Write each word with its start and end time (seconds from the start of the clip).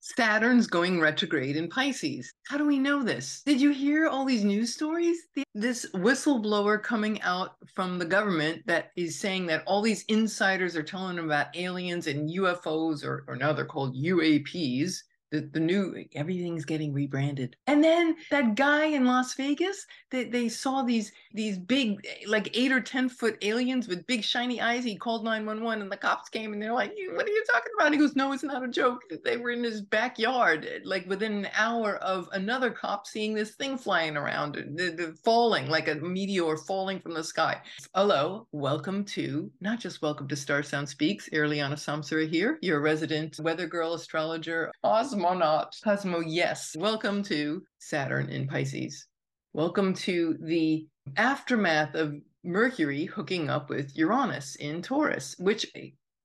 Saturn's 0.00 0.66
going 0.66 1.00
retrograde 1.00 1.56
in 1.56 1.68
Pisces. 1.68 2.32
How 2.46 2.56
do 2.56 2.64
we 2.64 2.78
know 2.78 3.02
this? 3.02 3.42
Did 3.44 3.60
you 3.60 3.70
hear 3.70 4.06
all 4.06 4.24
these 4.24 4.44
news 4.44 4.72
stories? 4.72 5.18
This 5.54 5.86
whistleblower 5.92 6.82
coming 6.82 7.20
out 7.22 7.56
from 7.74 7.98
the 7.98 8.04
government 8.04 8.62
that 8.66 8.90
is 8.96 9.18
saying 9.18 9.46
that 9.46 9.64
all 9.66 9.82
these 9.82 10.04
insiders 10.08 10.76
are 10.76 10.82
telling 10.82 11.16
them 11.16 11.26
about 11.26 11.56
aliens 11.56 12.06
and 12.06 12.30
UFOs, 12.30 13.04
or, 13.04 13.24
or 13.26 13.36
now 13.36 13.52
they're 13.52 13.64
called 13.64 13.96
UAPs, 13.96 15.02
the, 15.30 15.40
the 15.52 15.60
new 15.60 16.04
everything's 16.14 16.64
getting 16.64 16.92
rebranded. 16.92 17.56
And 17.66 17.82
then 17.82 18.16
that 18.30 18.54
guy 18.54 18.86
in 18.86 19.04
las 19.04 19.34
vegas 19.34 19.86
they, 20.10 20.24
they 20.24 20.48
saw 20.48 20.82
these 20.82 21.12
these 21.34 21.58
big 21.58 22.00
eh, 22.06 22.24
like 22.26 22.56
eight 22.56 22.72
or 22.72 22.80
ten 22.80 23.08
foot 23.08 23.36
aliens 23.42 23.88
with 23.88 24.06
big 24.06 24.24
shiny 24.24 24.60
eyes. 24.60 24.84
He 24.84 24.96
called 24.96 25.24
911 25.24 25.82
and 25.82 25.92
the 25.92 25.96
cops 25.96 26.28
came 26.28 26.52
and 26.52 26.62
they're 26.62 26.72
like 26.72 26.94
what 27.12 27.26
are 27.26 27.30
you 27.30 27.44
talking 27.52 27.72
about? 27.78 27.92
He 27.92 27.98
goes 27.98 28.16
no 28.16 28.32
it's 28.32 28.42
not 28.42 28.64
a 28.64 28.68
joke. 28.68 29.02
They 29.24 29.36
were 29.36 29.50
in 29.50 29.64
his 29.64 29.82
backyard 29.82 30.66
eh, 30.70 30.78
like 30.84 31.06
within 31.08 31.32
an 31.32 31.48
hour 31.54 31.96
of 31.96 32.28
another 32.32 32.70
cop 32.70 33.06
seeing 33.06 33.34
this 33.34 33.52
thing 33.52 33.76
flying 33.76 34.16
around 34.16 34.56
eh, 34.56 34.62
the, 34.74 34.90
the 34.90 35.16
falling 35.24 35.68
like 35.68 35.88
a 35.88 35.96
meteor 35.96 36.56
falling 36.56 37.00
from 37.00 37.14
the 37.14 37.24
sky. 37.24 37.60
Hello 37.94 38.46
welcome 38.52 39.04
to 39.04 39.50
not 39.60 39.78
just 39.78 40.00
welcome 40.00 40.26
to 40.28 40.36
star 40.36 40.62
sound 40.62 40.88
speaks 40.88 41.28
Irlianna 41.30 41.74
Samsara 41.74 42.28
here 42.28 42.58
your 42.62 42.80
resident 42.80 43.38
weather 43.40 43.66
girl 43.66 43.94
astrologer 43.94 44.72
awesome 44.82 45.17
cosmonaut. 45.18 45.72
Cosmo, 45.82 46.20
yes. 46.20 46.76
Welcome 46.78 47.24
to 47.24 47.62
Saturn 47.80 48.28
in 48.28 48.46
Pisces. 48.46 49.06
Welcome 49.52 49.92
to 49.94 50.36
the 50.40 50.86
aftermath 51.16 51.96
of 51.96 52.14
Mercury 52.44 53.04
hooking 53.04 53.50
up 53.50 53.68
with 53.68 53.96
Uranus 53.96 54.54
in 54.56 54.80
Taurus, 54.80 55.34
which, 55.40 55.66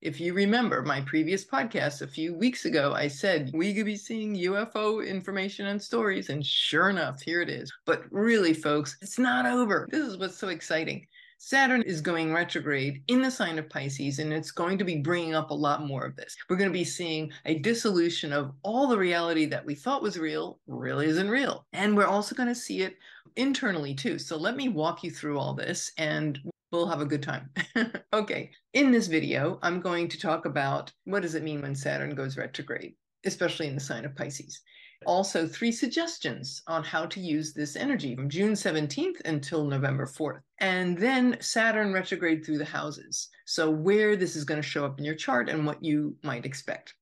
if 0.02 0.19
you 0.19 0.35
remember 0.35 0.83
my 0.83 1.02
previous 1.02 1.43
podcast 1.43 2.03
a 2.03 2.07
few 2.07 2.35
weeks 2.35 2.66
ago, 2.66 2.93
I 2.93 3.07
said 3.07 3.49
we 3.52 3.73
could 3.73 3.85
be 3.85 3.97
seeing 3.97 4.35
UFO 4.35 5.05
information 5.05 5.67
and 5.67 5.81
stories. 5.81 6.30
And 6.30 6.45
sure 6.45 6.91
enough, 6.91 7.19
here 7.19 7.41
it 7.41 7.49
is. 7.49 7.73
But 7.88 8.03
really, 8.11 8.53
folks, 8.53 8.97
it's 9.02 9.17
not 9.17 9.47
over. 9.47 9.88
This 9.91 10.07
is 10.07 10.17
what's 10.17 10.38
so 10.38 10.50
exciting. 10.50 11.07
Saturn 11.45 11.81
is 11.81 11.99
going 11.99 12.31
retrograde 12.31 13.03
in 13.09 13.22
the 13.22 13.30
sign 13.30 13.59
of 13.59 13.67
Pisces, 13.67 14.19
and 14.19 14.31
it's 14.31 14.49
going 14.49 14.77
to 14.77 14.86
be 14.86 15.02
bringing 15.02 15.36
up 15.36 15.52
a 15.52 15.53
lot 15.53 15.85
more 15.85 16.05
of 16.05 16.16
this. 16.16 16.38
We're 16.47 16.55
going 16.55 16.69
to 16.69 16.73
be 16.73 16.85
seeing 16.85 17.33
a 17.44 17.59
dissolution 17.59 18.31
of 18.31 18.53
all 18.63 18.88
the 18.88 18.97
reality 18.97 19.44
that 19.47 19.66
we 19.66 19.75
thought 19.75 20.02
was 20.02 20.17
real, 20.17 20.59
really 20.67 21.05
isn't 21.08 21.30
real. 21.30 21.66
And 21.73 21.97
we're 21.97 22.08
also 22.08 22.33
going 22.33 22.47
to 22.47 22.55
see 22.55 22.81
it 22.83 22.95
internally 23.35 23.94
too. 23.94 24.19
So 24.19 24.38
let 24.38 24.55
me 24.55 24.69
walk 24.69 25.03
you 25.03 25.11
through 25.11 25.38
all 25.38 25.53
this 25.53 25.91
and 25.97 26.39
we'll 26.72 26.88
have 26.88 27.02
a 27.02 27.05
good 27.05 27.22
time. 27.22 27.50
okay. 28.13 28.50
In 28.72 28.94
this 28.94 29.07
video, 29.07 29.59
I'm 29.61 29.81
going 29.81 30.07
to 30.07 30.19
talk 30.19 30.45
about 30.45 30.94
what 31.03 31.23
does 31.23 31.35
it 31.35 31.44
mean 31.44 31.61
when 31.61 31.75
Saturn 31.75 32.16
goes 32.16 32.38
retrograde, 32.38 32.95
especially 33.25 33.67
in 33.67 33.75
the 33.75 33.81
sign 33.81 34.05
of 34.05 34.16
Pisces 34.16 34.61
also 35.05 35.47
three 35.47 35.71
suggestions 35.71 36.61
on 36.67 36.83
how 36.83 37.05
to 37.05 37.19
use 37.19 37.53
this 37.53 37.75
energy 37.75 38.16
from 38.16 38.29
June 38.29 38.53
17th 38.53 39.21
until 39.25 39.66
November 39.66 40.05
4th. 40.05 40.41
And 40.59 40.97
then 40.97 41.38
Saturn 41.39 41.94
retrograde 41.94 42.45
through 42.45 42.57
the 42.57 42.66
houses. 42.66 43.29
So, 43.45 43.69
where 43.69 44.16
this 44.16 44.35
is 44.35 44.45
going 44.45 44.61
to 44.61 44.67
show 44.67 44.85
up 44.85 44.99
in 44.99 45.05
your 45.05 45.16
chart 45.16 45.49
and 45.49 45.66
what 45.66 45.83
you 45.83 46.16
might 46.23 46.45
expect. 46.45 46.94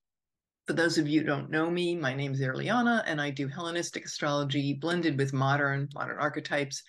For 0.68 0.74
those 0.74 0.98
of 0.98 1.08
you 1.08 1.22
who 1.22 1.26
don't 1.26 1.50
know 1.50 1.70
me, 1.70 1.96
my 1.96 2.14
name 2.14 2.34
is 2.34 2.40
Irlianna, 2.40 3.04
and 3.06 3.20
I 3.20 3.30
do 3.30 3.48
Hellenistic 3.48 4.06
astrology 4.06 4.74
blended 4.74 5.18
with 5.18 5.34
modern, 5.34 5.90
modern 5.94 6.18
archetypes. 6.20 6.84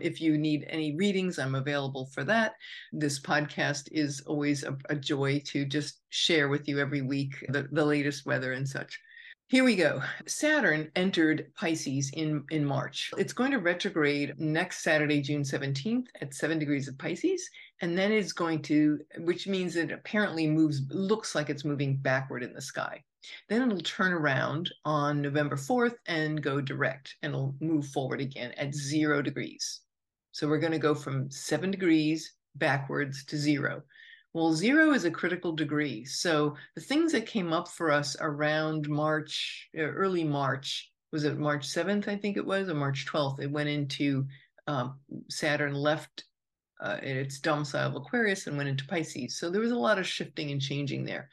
If 0.00 0.20
you 0.20 0.38
need 0.38 0.66
any 0.68 0.94
readings, 0.96 1.38
I'm 1.38 1.54
available 1.54 2.06
for 2.06 2.24
that. 2.24 2.54
This 2.92 3.18
podcast 3.20 3.88
is 3.92 4.20
always 4.26 4.64
a, 4.64 4.76
a 4.88 4.96
joy 4.96 5.42
to 5.46 5.64
just 5.64 6.00
share 6.10 6.48
with 6.48 6.68
you 6.68 6.78
every 6.78 7.02
week 7.02 7.44
the, 7.48 7.68
the 7.72 7.84
latest 7.84 8.26
weather 8.26 8.52
and 8.52 8.68
such. 8.68 8.98
Here 9.48 9.62
we 9.62 9.76
go. 9.76 10.02
Saturn 10.26 10.90
entered 10.96 11.52
Pisces 11.54 12.10
in, 12.14 12.42
in 12.50 12.64
March. 12.64 13.12
It's 13.16 13.32
going 13.32 13.52
to 13.52 13.60
retrograde 13.60 14.34
next 14.40 14.82
Saturday, 14.82 15.22
June 15.22 15.42
17th 15.42 16.06
at 16.20 16.34
seven 16.34 16.58
degrees 16.58 16.88
of 16.88 16.98
Pisces. 16.98 17.48
And 17.80 17.96
then 17.96 18.10
it's 18.10 18.32
going 18.32 18.62
to, 18.62 18.98
which 19.18 19.46
means 19.46 19.76
it 19.76 19.92
apparently 19.92 20.48
moves, 20.48 20.82
looks 20.90 21.36
like 21.36 21.48
it's 21.48 21.64
moving 21.64 21.96
backward 21.96 22.42
in 22.42 22.54
the 22.54 22.60
sky. 22.60 23.04
Then 23.48 23.62
it'll 23.62 23.80
turn 23.82 24.12
around 24.12 24.72
on 24.84 25.22
November 25.22 25.54
4th 25.54 25.94
and 26.06 26.42
go 26.42 26.60
direct 26.60 27.14
and 27.22 27.32
it'll 27.32 27.54
move 27.60 27.86
forward 27.86 28.20
again 28.20 28.50
at 28.52 28.74
zero 28.74 29.22
degrees. 29.22 29.82
So 30.36 30.46
we're 30.46 30.58
going 30.58 30.72
to 30.72 30.78
go 30.78 30.94
from 30.94 31.30
seven 31.30 31.70
degrees 31.70 32.34
backwards 32.56 33.24
to 33.24 33.38
zero. 33.38 33.82
Well, 34.34 34.52
zero 34.52 34.92
is 34.92 35.06
a 35.06 35.10
critical 35.10 35.50
degree. 35.50 36.04
So 36.04 36.56
the 36.74 36.82
things 36.82 37.12
that 37.12 37.24
came 37.24 37.54
up 37.54 37.68
for 37.68 37.90
us 37.90 38.18
around 38.20 38.86
March, 38.86 39.70
uh, 39.74 39.80
early 39.80 40.24
March, 40.24 40.92
was 41.10 41.24
it 41.24 41.38
March 41.38 41.66
7th, 41.66 42.06
I 42.06 42.16
think 42.16 42.36
it 42.36 42.44
was, 42.44 42.68
or 42.68 42.74
March 42.74 43.06
12th? 43.06 43.40
It 43.40 43.50
went 43.50 43.70
into 43.70 44.26
um, 44.66 44.98
Saturn 45.30 45.72
left 45.72 46.24
uh, 46.82 46.98
its 47.02 47.40
domicile 47.40 47.88
of 47.88 47.96
Aquarius 47.96 48.46
and 48.46 48.58
went 48.58 48.68
into 48.68 48.86
Pisces. 48.86 49.38
So 49.38 49.48
there 49.48 49.62
was 49.62 49.70
a 49.70 49.78
lot 49.78 49.98
of 49.98 50.06
shifting 50.06 50.50
and 50.50 50.60
changing 50.60 51.06
there. 51.06 51.30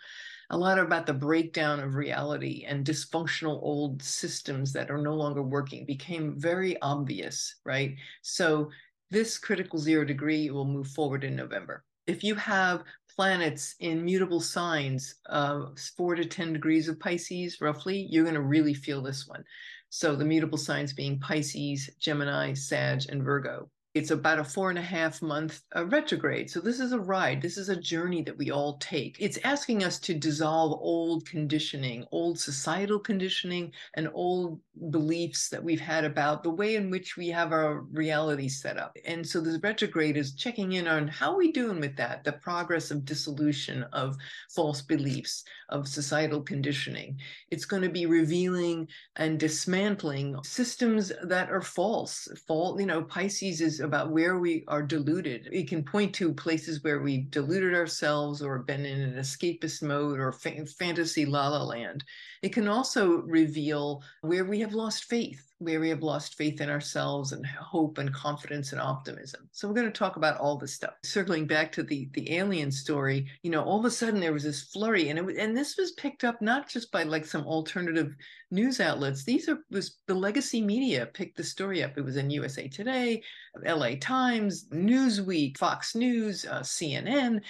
A 0.49 0.57
lot 0.57 0.79
about 0.79 1.05
the 1.05 1.13
breakdown 1.13 1.81
of 1.81 1.95
reality 1.95 2.63
and 2.65 2.85
dysfunctional 2.85 3.61
old 3.63 4.01
systems 4.01 4.71
that 4.71 4.91
are 4.91 4.97
no 4.97 5.15
longer 5.15 5.41
working 5.41 5.85
became 5.85 6.39
very 6.39 6.79
obvious, 6.81 7.55
right? 7.65 7.95
So 8.21 8.69
this 9.13 9.37
critical 9.37 9.79
zero 9.79 10.03
degree 10.03 10.49
will 10.49 10.65
move 10.65 10.87
forward 10.87 11.23
in 11.23 11.35
November 11.35 11.85
if 12.07 12.23
you 12.23 12.35
have 12.35 12.83
planets 13.15 13.75
in 13.79 14.03
mutable 14.03 14.41
signs 14.41 15.15
of 15.27 15.77
four 15.95 16.15
to 16.15 16.25
10 16.25 16.53
degrees 16.53 16.87
of 16.87 16.99
Pisces, 16.99 17.61
roughly, 17.61 18.07
you're 18.09 18.23
going 18.23 18.35
to 18.35 18.41
really 18.41 18.73
feel 18.73 19.01
this 19.01 19.27
one. 19.27 19.43
So 19.89 20.15
the 20.15 20.25
mutable 20.25 20.57
signs 20.57 20.93
being 20.93 21.19
Pisces, 21.19 21.89
Gemini, 21.99 22.53
Sag, 22.53 23.03
and 23.09 23.23
Virgo. 23.23 23.69
It's 23.93 24.09
about 24.09 24.39
a 24.39 24.43
four 24.43 24.71
and 24.71 24.79
a 24.79 24.83
half 24.83 25.21
month 25.21 25.61
uh, 25.75 25.85
retrograde. 25.85 26.49
So 26.49 26.59
this 26.59 26.79
is 26.79 26.93
a 26.93 26.99
ride. 26.99 27.41
This 27.41 27.57
is 27.57 27.69
a 27.69 27.79
journey 27.79 28.23
that 28.23 28.37
we 28.37 28.49
all 28.49 28.77
take. 28.77 29.17
It's 29.19 29.37
asking 29.43 29.83
us 29.83 29.99
to 29.99 30.15
dissolve 30.15 30.79
old 30.81 31.27
conditioning, 31.27 32.05
old 32.11 32.39
societal 32.39 32.99
conditioning, 32.99 33.71
and 33.93 34.09
old 34.13 34.59
beliefs 34.89 35.49
that 35.49 35.63
we've 35.63 35.79
had 35.79 36.05
about 36.05 36.41
the 36.41 36.49
way 36.49 36.75
in 36.75 36.89
which 36.89 37.17
we 37.17 37.27
have 37.29 37.51
our 37.51 37.81
reality 37.91 38.49
set 38.49 38.77
up. 38.77 38.97
And 39.05 39.27
so 39.27 39.39
this 39.39 39.61
retrograde 39.61 40.17
is 40.17 40.33
checking 40.33 40.73
in 40.73 40.87
on 40.87 41.07
how 41.07 41.33
are 41.33 41.37
we 41.37 41.51
doing 41.51 41.79
with 41.79 41.95
that, 41.97 42.23
the 42.23 42.33
progress 42.33 42.89
of 42.89 43.05
dissolution 43.05 43.83
of 43.93 44.17
false 44.49 44.81
beliefs, 44.81 45.43
of 45.69 45.87
societal 45.87 46.41
conditioning. 46.41 47.19
It's 47.51 47.65
going 47.65 47.83
to 47.83 47.89
be 47.89 48.07
revealing 48.07 48.87
and 49.17 49.39
dismantling 49.39 50.37
systems 50.43 51.11
that 51.23 51.51
are 51.51 51.61
false. 51.61 52.27
Fall, 52.47 52.79
you 52.79 52.87
know, 52.87 53.03
Pisces 53.03 53.61
is 53.61 53.82
about 53.83 54.11
where 54.11 54.39
we 54.39 54.63
are 54.67 54.81
deluded. 54.83 55.49
It 55.51 55.67
can 55.67 55.83
point 55.83 56.13
to 56.15 56.33
places 56.33 56.83
where 56.83 57.01
we've 57.01 57.29
deluded 57.31 57.73
ourselves 57.73 58.41
or 58.41 58.59
been 58.59 58.85
in 58.85 59.01
an 59.01 59.15
escapist 59.15 59.81
mode 59.81 60.19
or 60.19 60.31
fa- 60.31 60.65
fantasy 60.65 61.25
la 61.25 61.49
la 61.49 61.63
land. 61.63 62.03
It 62.43 62.53
can 62.53 62.67
also 62.67 63.21
reveal 63.21 64.03
where 64.21 64.45
we 64.45 64.59
have 64.59 64.73
lost 64.73 65.05
faith 65.05 65.53
where 65.63 65.79
we 65.79 65.89
have 65.89 66.03
lost 66.03 66.35
faith 66.35 66.61
in 66.61 66.69
ourselves 66.69 67.31
and 67.31 67.45
hope 67.45 67.97
and 67.97 68.13
confidence 68.13 68.71
and 68.71 68.81
optimism. 68.81 69.47
So 69.51 69.67
we're 69.67 69.73
going 69.75 69.87
to 69.87 69.91
talk 69.91 70.17
about 70.17 70.37
all 70.37 70.57
this 70.57 70.73
stuff. 70.73 70.93
Circling 71.03 71.47
back 71.47 71.71
to 71.73 71.83
the 71.83 72.09
the 72.13 72.35
alien 72.35 72.71
story, 72.71 73.27
you 73.43 73.49
know, 73.49 73.63
all 73.63 73.79
of 73.79 73.85
a 73.85 73.91
sudden 73.91 74.19
there 74.19 74.33
was 74.33 74.43
this 74.43 74.63
flurry, 74.63 75.09
and 75.09 75.19
it 75.19 75.37
and 75.37 75.55
this 75.55 75.77
was 75.77 75.91
picked 75.93 76.23
up 76.23 76.41
not 76.41 76.69
just 76.69 76.91
by 76.91 77.03
like 77.03 77.25
some 77.25 77.45
alternative 77.45 78.15
news 78.51 78.79
outlets. 78.79 79.23
These 79.23 79.49
are 79.49 79.59
was 79.71 79.97
the 80.07 80.13
legacy 80.13 80.61
media 80.61 81.05
picked 81.05 81.37
the 81.37 81.43
story 81.43 81.83
up. 81.83 81.97
It 81.97 82.05
was 82.05 82.17
in 82.17 82.29
USA 82.29 82.67
Today, 82.67 83.21
L.A. 83.65 83.95
Times, 83.95 84.67
Newsweek, 84.69 85.57
Fox 85.57 85.95
News, 85.95 86.45
uh, 86.45 86.61
CNN 86.61 87.41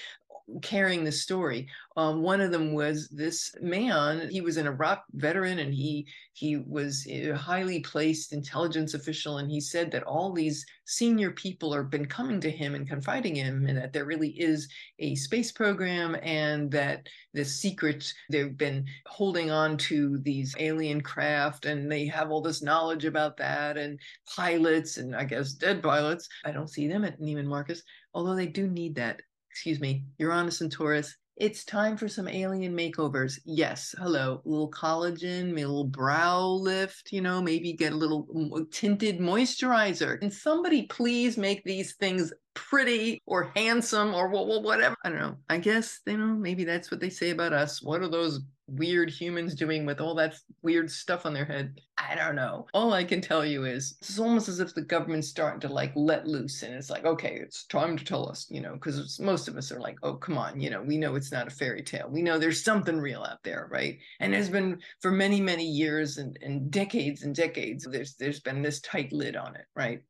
carrying 0.62 1.04
the 1.04 1.12
story. 1.12 1.68
Um, 1.96 2.22
one 2.22 2.42
of 2.42 2.52
them 2.52 2.74
was 2.74 3.08
this 3.10 3.54
man. 3.62 4.30
He 4.30 4.42
was 4.42 4.58
an 4.58 4.68
Iraq 4.68 5.04
veteran, 5.14 5.60
and 5.60 5.74
he 5.74 6.08
he 6.34 6.58
was 6.58 7.06
a 7.08 7.32
highly 7.32 7.82
placed 7.82 8.34
intelligence 8.34 8.94
official. 8.94 9.38
And 9.38 9.50
he 9.50 9.62
said 9.62 9.92
that 9.92 10.04
all 10.04 10.34
these 10.34 10.66
senior 10.86 11.32
people 11.32 11.72
have 11.74 11.90
been 11.90 12.06
coming 12.06 12.42
to 12.42 12.50
him 12.50 12.74
and 12.74 12.88
confiding 12.88 13.38
in 13.38 13.46
him, 13.46 13.66
and 13.68 13.78
that 13.78 13.94
there 13.94 14.06
really 14.06 14.30
is 14.30 14.68
a 15.00 15.16
space 15.16 15.52
program, 15.52 16.18
and 16.24 16.72
that 16.72 17.08
the 17.34 17.46
secret 17.46 18.12
they've 18.30 18.58
been 18.58 18.86
holding 19.06 19.52
on 19.52 19.78
to 19.78 20.18
these 20.20 20.56
alien 20.60 21.02
craft, 21.02 21.66
and 21.66 21.92
they 21.92 22.08
have 22.08 22.32
all 22.32 22.42
this 22.42 22.62
knowledge 22.62 23.06
about 23.06 23.38
that, 23.38 23.78
and 23.78 24.00
pilots, 24.36 24.98
and 24.98 25.16
I 25.16 25.26
guess 25.26 25.54
dead 25.54 25.84
pilots. 25.84 26.28
I 26.44 26.52
don't 26.52 26.70
see 26.70 26.88
them 26.88 27.04
at 27.04 27.20
Neiman 27.20 27.46
Marcus, 27.46 27.84
although 28.14 28.36
they 28.36 28.48
do 28.48 28.68
need 28.68 28.96
that 28.96 29.22
excuse 29.54 29.80
me, 29.80 30.04
Uranus 30.18 30.62
and 30.62 30.72
Taurus. 30.72 31.16
It's 31.38 31.64
time 31.64 31.96
for 31.96 32.08
some 32.08 32.28
alien 32.28 32.76
makeovers. 32.76 33.40
Yes, 33.46 33.94
hello, 34.00 34.42
a 34.44 34.50
little 34.50 34.72
collagen, 34.72 35.52
a 35.52 35.54
little 35.54 35.86
brow 35.86 36.44
lift, 36.44 37.12
you 37.12 37.22
know, 37.22 37.40
maybe 37.40 37.74
get 37.74 37.94
a 37.94 37.96
little 37.96 38.28
uh, 38.56 38.62
tinted 38.72 39.20
moisturizer. 39.20 40.20
Can 40.20 40.32
somebody 40.32 40.88
please 40.88 41.38
make 41.38 41.64
these 41.64 41.94
things 41.98 42.34
pretty 42.56 43.22
or 43.28 43.52
handsome 43.56 44.16
or 44.16 44.28
whatever? 44.30 44.96
I 45.06 45.10
don't 45.10 45.20
know. 45.20 45.38
I 45.50 45.60
guess, 45.60 46.00
you 46.08 46.18
know, 46.18 46.34
maybe 46.34 46.64
that's 46.64 46.90
what 46.90 47.00
they 47.00 47.12
say 47.12 47.30
about 47.30 47.54
us. 47.54 47.80
What 47.80 48.02
are 48.02 48.10
those 48.10 48.42
weird 48.68 49.10
humans 49.10 49.56
doing 49.56 49.86
with 49.86 50.00
all 50.00 50.16
that 50.16 50.36
weird 50.62 50.90
stuff 50.90 51.26
on 51.26 51.34
their 51.34 51.46
head? 51.46 51.80
I 51.98 52.16
don't 52.16 52.36
know. 52.36 52.68
All 52.74 52.94
I 52.94 53.04
can 53.04 53.22
tell 53.22 53.46
you 53.46 53.66
is 53.66 53.96
it's 54.02 54.20
almost 54.20 54.50
as 54.50 54.60
if 54.60 54.74
the 54.74 54.82
government's 54.82 55.30
starting 55.30 55.60
to 55.62 55.68
like 55.68 55.92
let 55.96 56.28
loose 56.28 56.64
and 56.64 56.74
it's 56.74 56.90
like, 56.90 57.06
okay, 57.06 57.38
it's 57.42 57.66
time 57.66 57.98
to 57.98 58.04
tell 58.04 58.30
us, 58.30 58.48
you 58.50 58.62
know, 58.62 58.74
because 58.74 59.20
most 59.20 59.48
of 59.48 59.58
us 59.58 59.72
are 59.72 59.80
like, 59.80 59.98
oh, 60.04 60.16
come 60.16 60.38
on, 60.38 60.60
you 60.60 60.70
know, 60.70 60.82
we 60.82 60.98
know 60.98 61.16
it's 61.16 61.32
not 61.32 61.48
a 61.48 61.52
fairy 61.52 61.84
tale. 61.84 62.10
We 62.10 62.22
know 62.22 62.38
there's 62.38 62.64
something 62.64 63.00
real 63.00 63.24
out 63.24 63.44
there, 63.44 63.68
right? 63.72 63.98
And 64.20 64.34
there's 64.34 64.50
been 64.50 64.80
for 65.02 65.12
many, 65.12 65.40
many 65.40 65.66
years 65.66 66.18
and, 66.18 66.38
and 66.42 66.72
decades 66.72 67.24
and 67.24 67.36
decades, 67.36 67.88
there's 67.90 68.16
there's 68.16 68.40
been 68.40 68.62
this 68.62 68.82
tight 68.82 69.12
lid 69.12 69.36
on 69.36 69.56
it, 69.56 69.66
right? 69.76 70.02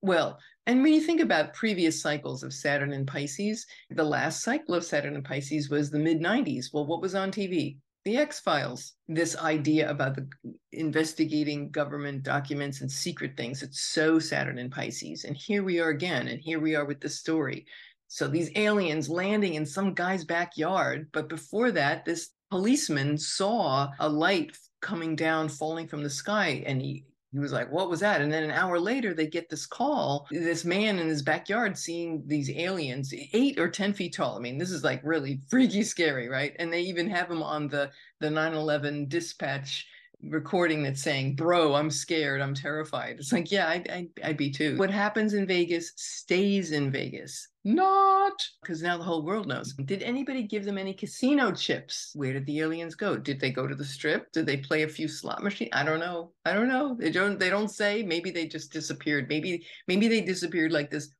Well, 0.00 0.38
and 0.66 0.82
when 0.82 0.92
you 0.92 1.00
think 1.00 1.20
about 1.20 1.54
previous 1.54 2.00
cycles 2.00 2.42
of 2.42 2.52
Saturn 2.52 2.92
and 2.92 3.06
Pisces, 3.06 3.66
the 3.90 4.04
last 4.04 4.42
cycle 4.42 4.74
of 4.74 4.84
Saturn 4.84 5.16
and 5.16 5.24
Pisces 5.24 5.70
was 5.70 5.90
the 5.90 5.98
mid 5.98 6.20
90s. 6.20 6.66
Well, 6.72 6.86
what 6.86 7.00
was 7.00 7.14
on 7.14 7.32
TV? 7.32 7.78
The 8.04 8.16
X 8.16 8.38
Files. 8.38 8.92
This 9.08 9.36
idea 9.36 9.90
about 9.90 10.14
the 10.14 10.28
investigating 10.72 11.70
government 11.70 12.22
documents 12.22 12.80
and 12.80 12.90
secret 12.90 13.36
things. 13.36 13.62
It's 13.62 13.80
so 13.80 14.18
Saturn 14.18 14.58
and 14.58 14.70
Pisces. 14.70 15.24
And 15.24 15.36
here 15.36 15.64
we 15.64 15.80
are 15.80 15.88
again. 15.88 16.28
And 16.28 16.40
here 16.40 16.60
we 16.60 16.76
are 16.76 16.84
with 16.84 17.00
the 17.00 17.08
story. 17.08 17.66
So 18.06 18.28
these 18.28 18.50
aliens 18.54 19.08
landing 19.08 19.54
in 19.54 19.66
some 19.66 19.94
guy's 19.94 20.24
backyard. 20.24 21.08
But 21.12 21.28
before 21.28 21.72
that, 21.72 22.04
this 22.04 22.30
policeman 22.50 23.18
saw 23.18 23.90
a 23.98 24.08
light 24.08 24.56
coming 24.80 25.16
down, 25.16 25.48
falling 25.48 25.88
from 25.88 26.02
the 26.02 26.10
sky. 26.10 26.62
And 26.66 26.80
he 26.80 27.04
he 27.32 27.38
was 27.38 27.52
like, 27.52 27.70
What 27.70 27.90
was 27.90 28.00
that? 28.00 28.20
And 28.20 28.32
then 28.32 28.42
an 28.42 28.50
hour 28.50 28.80
later, 28.80 29.12
they 29.12 29.26
get 29.26 29.48
this 29.48 29.66
call 29.66 30.26
this 30.30 30.64
man 30.64 30.98
in 30.98 31.08
his 31.08 31.22
backyard 31.22 31.76
seeing 31.76 32.22
these 32.26 32.50
aliens, 32.50 33.12
eight 33.32 33.58
or 33.58 33.68
10 33.68 33.92
feet 33.92 34.14
tall. 34.14 34.36
I 34.36 34.40
mean, 34.40 34.58
this 34.58 34.70
is 34.70 34.84
like 34.84 35.00
really 35.04 35.40
freaky 35.48 35.82
scary, 35.82 36.28
right? 36.28 36.54
And 36.58 36.72
they 36.72 36.80
even 36.82 37.08
have 37.10 37.30
him 37.30 37.42
on 37.42 37.68
the, 37.68 37.90
the 38.20 38.30
9 38.30 38.54
11 38.54 39.08
dispatch 39.08 39.86
recording 40.22 40.82
that's 40.82 41.02
saying, 41.02 41.36
Bro, 41.36 41.74
I'm 41.74 41.90
scared. 41.90 42.40
I'm 42.40 42.54
terrified. 42.54 43.16
It's 43.18 43.32
like, 43.32 43.50
Yeah, 43.50 43.68
I'd, 43.68 43.88
I'd, 43.90 44.08
I'd 44.24 44.36
be 44.36 44.50
too. 44.50 44.76
What 44.76 44.90
happens 44.90 45.34
in 45.34 45.46
Vegas 45.46 45.92
stays 45.96 46.72
in 46.72 46.90
Vegas. 46.90 47.48
Not 47.64 48.32
because 48.62 48.82
now 48.82 48.96
the 48.96 49.04
whole 49.04 49.22
world 49.22 49.46
knows. 49.46 49.74
Did 49.74 50.02
anybody 50.02 50.42
give 50.42 50.64
them 50.64 50.78
any 50.78 50.94
casino 50.94 51.52
chips? 51.52 52.12
Where 52.14 52.32
did 52.32 52.46
the 52.46 52.60
aliens 52.60 52.94
go? 52.94 53.16
Did 53.16 53.40
they 53.40 53.50
go 53.50 53.66
to 53.66 53.74
the 53.74 53.84
strip? 53.84 54.32
Did 54.32 54.46
they 54.46 54.56
play 54.56 54.84
a 54.84 54.88
few 54.88 55.06
slot 55.06 55.42
machines? 55.42 55.70
I 55.72 55.84
don't 55.84 56.00
know. 56.00 56.32
I 56.46 56.54
don't 56.54 56.68
know. 56.68 56.96
They 56.98 57.10
don't. 57.10 57.38
They 57.38 57.50
don't 57.50 57.68
say. 57.68 58.02
Maybe 58.02 58.30
they 58.30 58.46
just 58.46 58.72
disappeared. 58.72 59.28
Maybe 59.28 59.66
maybe 59.86 60.08
they 60.08 60.22
disappeared 60.22 60.72
like 60.72 60.90
this 60.90 61.10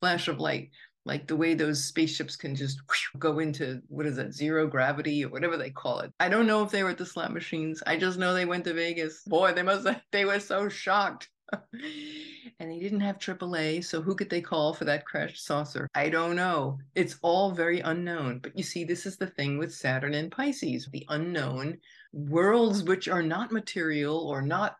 flash 0.00 0.28
of 0.28 0.40
light 0.40 0.70
like 1.04 1.26
the 1.26 1.36
way 1.36 1.54
those 1.54 1.82
spaceships 1.84 2.36
can 2.36 2.54
just 2.54 2.80
go 3.18 3.38
into 3.38 3.80
what 3.88 4.06
is 4.06 4.18
it 4.18 4.32
zero 4.32 4.66
gravity 4.66 5.24
or 5.24 5.28
whatever 5.28 5.56
they 5.56 5.70
call 5.70 6.00
it 6.00 6.12
i 6.20 6.28
don't 6.28 6.46
know 6.46 6.62
if 6.62 6.70
they 6.70 6.82
were 6.82 6.90
at 6.90 6.98
the 6.98 7.06
slot 7.06 7.32
machines 7.32 7.82
i 7.86 7.96
just 7.96 8.18
know 8.18 8.34
they 8.34 8.44
went 8.44 8.64
to 8.64 8.74
vegas 8.74 9.22
boy 9.26 9.52
they 9.52 9.62
must 9.62 9.86
have, 9.86 10.00
they 10.12 10.24
were 10.24 10.40
so 10.40 10.68
shocked 10.68 11.28
and 12.60 12.70
they 12.70 12.78
didn't 12.78 13.00
have 13.00 13.18
AAA, 13.18 13.84
so 13.84 14.00
who 14.00 14.14
could 14.14 14.30
they 14.30 14.40
call 14.40 14.72
for 14.72 14.84
that 14.84 15.04
crashed 15.04 15.44
saucer? 15.44 15.88
I 15.94 16.08
don't 16.08 16.36
know. 16.36 16.78
It's 16.94 17.16
all 17.22 17.50
very 17.50 17.80
unknown. 17.80 18.40
But 18.42 18.56
you 18.56 18.64
see, 18.64 18.84
this 18.84 19.06
is 19.06 19.16
the 19.16 19.26
thing 19.26 19.58
with 19.58 19.74
Saturn 19.74 20.14
and 20.14 20.30
Pisces 20.30 20.88
the 20.92 21.06
unknown 21.08 21.78
worlds 22.12 22.82
which 22.82 23.08
are 23.08 23.22
not 23.22 23.52
material 23.52 24.18
or 24.18 24.42
not 24.42 24.76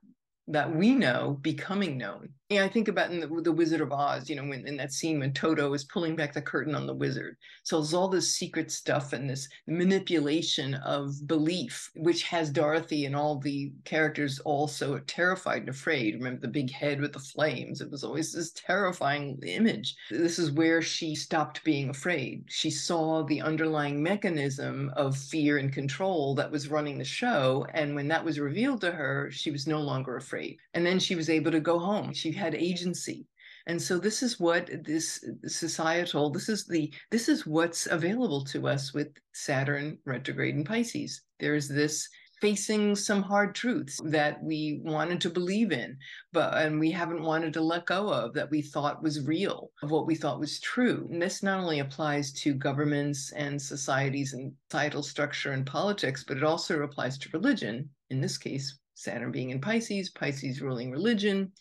that 0.49 0.75
we 0.75 0.95
know 0.95 1.39
becoming 1.41 1.97
known. 1.97 2.31
Yeah, 2.53 2.65
I 2.65 2.69
think 2.69 2.89
about 2.89 3.11
in 3.11 3.19
the, 3.19 3.29
the, 3.41 3.51
Wizard 3.51 3.81
of 3.81 3.93
Oz, 3.93 4.29
you 4.29 4.37
know, 4.37 4.45
when 4.45 4.67
in 4.67 4.77
that 4.77 4.93
scene 4.93 5.21
when 5.21 5.33
Toto 5.33 5.73
is 5.73 5.85
pulling 5.85 6.15
back 6.15 6.35
the 6.35 6.43
curtain 6.43 6.75
on 6.75 6.87
the 6.87 6.93
wizard. 6.93 7.39
So 7.63 7.79
it's 7.79 7.95
all 7.95 8.09
this 8.09 8.35
secret 8.35 8.71
stuff 8.71 9.15
and 9.15 9.31
this 9.31 9.49
manipulation 9.67 10.75
of 10.75 11.27
belief, 11.27 11.91
which 11.97 12.25
has 12.25 12.51
Dorothy 12.51 13.07
and 13.07 13.17
all 13.17 13.39
the 13.39 13.73
characters 13.87 14.39
also 14.41 14.99
terrified 15.07 15.61
and 15.61 15.71
afraid. 15.71 16.17
Remember 16.17 16.43
the 16.43 16.49
big 16.49 16.71
head 16.71 17.01
with 17.01 17.15
the 17.15 17.21
flames? 17.21 17.81
It 17.81 17.91
was 17.91 18.05
always 18.05 18.35
this 18.35 18.51
terrifying 18.51 19.39
image. 19.47 19.97
This 20.11 20.39
is 20.39 20.51
where 20.51 20.83
she 20.83 21.15
stopped 21.15 21.65
being 21.65 21.89
afraid. 21.89 22.45
She 22.49 22.69
saw 22.69 23.23
the 23.23 23.41
underlying 23.41 24.03
mechanism 24.03 24.93
of 24.95 25.17
fear 25.17 25.57
and 25.57 25.73
control 25.73 26.35
that 26.35 26.51
was 26.51 26.69
running 26.69 26.99
the 26.99 27.05
show. 27.05 27.67
And 27.73 27.95
when 27.95 28.09
that 28.09 28.27
was 28.27 28.39
revealed 28.39 28.83
to 28.83 28.93
her, 28.93 29.31
she 29.31 29.51
was 29.51 29.67
no 29.67 29.81
longer 29.81 30.19
afraid. 30.19 30.59
And 30.75 30.85
then 30.85 30.99
she 30.99 31.15
was 31.15 31.31
able 31.31 31.51
to 31.51 31.61
go 31.61 31.79
home. 31.79 32.13
She 32.13 32.42
had 32.43 32.55
agency. 32.57 33.27
And 33.69 33.81
so 33.81 33.99
this 33.99 34.23
is 34.23 34.41
what 34.41 34.69
this 34.85 35.25
societal 35.47 36.31
this 36.31 36.49
is 36.49 36.67
the 36.67 36.93
this 37.13 37.29
is 37.29 37.47
what's 37.47 37.87
available 37.87 38.45
to 38.47 38.67
us 38.67 38.93
with 38.93 39.11
saturn 39.33 39.99
retrograde 40.05 40.57
in 40.57 40.65
pisces. 40.65 41.23
There's 41.39 41.69
this 41.69 42.09
facing 42.41 42.97
some 42.97 43.23
hard 43.23 43.55
truths 43.55 44.01
that 44.03 44.43
we 44.43 44.81
wanted 44.83 45.21
to 45.21 45.31
believe 45.31 45.71
in 45.71 45.97
but 46.33 46.59
and 46.59 46.81
we 46.81 46.91
haven't 46.91 47.23
wanted 47.23 47.53
to 47.53 47.61
let 47.61 47.87
go 47.87 48.09
of 48.09 48.35
that 48.35 48.51
we 48.51 48.61
thought 48.61 49.01
was 49.01 49.29
real 49.29 49.71
of 49.85 49.93
what 49.93 50.09
we 50.09 50.17
thought 50.17 50.41
was 50.41 50.59
true. 50.59 51.07
And 51.13 51.23
this 51.23 51.45
not 51.45 51.61
only 51.61 51.79
applies 51.79 52.33
to 52.43 52.55
governments 52.55 53.31
and 53.31 53.63
societies 53.63 54.33
and 54.33 54.53
societal 54.69 55.05
structure 55.05 55.53
and 55.53 55.65
politics 55.65 56.25
but 56.27 56.37
it 56.37 56.43
also 56.43 56.83
applies 56.83 57.17
to 57.19 57.31
religion. 57.33 57.89
In 58.11 58.21
this 58.21 58.39
case 58.39 58.77
saturn 58.95 59.31
being 59.31 59.51
in 59.51 59.61
pisces 59.61 60.11
pisces 60.11 60.61
ruling 60.61 60.91
religion 60.91 61.53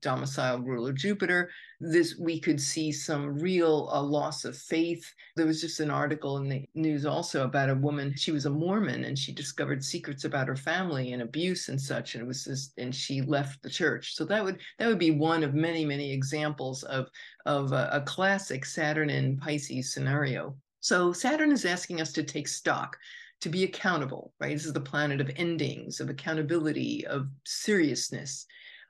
domicile 0.00 0.60
ruler 0.60 0.92
Jupiter, 0.92 1.50
this 1.80 2.16
we 2.18 2.40
could 2.40 2.60
see 2.60 2.90
some 2.90 3.38
real 3.38 3.88
uh, 3.92 4.02
loss 4.02 4.44
of 4.44 4.56
faith. 4.56 5.04
There 5.36 5.46
was 5.46 5.60
just 5.60 5.80
an 5.80 5.90
article 5.90 6.38
in 6.38 6.48
the 6.48 6.64
news 6.74 7.06
also 7.06 7.44
about 7.44 7.70
a 7.70 7.74
woman. 7.74 8.14
She 8.16 8.32
was 8.32 8.46
a 8.46 8.50
Mormon 8.50 9.04
and 9.04 9.18
she 9.18 9.32
discovered 9.32 9.84
secrets 9.84 10.24
about 10.24 10.48
her 10.48 10.56
family 10.56 11.12
and 11.12 11.22
abuse 11.22 11.68
and 11.68 11.80
such, 11.80 12.14
and 12.14 12.22
it 12.22 12.26
was 12.26 12.44
just, 12.44 12.72
and 12.78 12.94
she 12.94 13.22
left 13.22 13.62
the 13.62 13.70
church. 13.70 14.14
So 14.14 14.24
that 14.24 14.44
would 14.44 14.58
that 14.78 14.88
would 14.88 14.98
be 14.98 15.12
one 15.12 15.44
of 15.44 15.54
many 15.54 15.84
many 15.84 16.12
examples 16.12 16.82
of 16.84 17.08
of 17.46 17.72
a, 17.72 17.88
a 17.92 18.00
classic 18.00 18.64
Saturn 18.64 19.10
and 19.10 19.38
Pisces 19.38 19.92
scenario. 19.92 20.56
So 20.80 21.12
Saturn 21.12 21.52
is 21.52 21.64
asking 21.64 22.00
us 22.00 22.12
to 22.12 22.22
take 22.22 22.48
stock 22.48 22.96
to 23.40 23.48
be 23.48 23.64
accountable, 23.64 24.32
right? 24.40 24.52
This 24.52 24.66
is 24.66 24.72
the 24.72 24.80
planet 24.80 25.20
of 25.20 25.30
endings, 25.36 26.00
of 26.00 26.10
accountability, 26.10 27.06
of 27.06 27.28
seriousness 27.44 28.46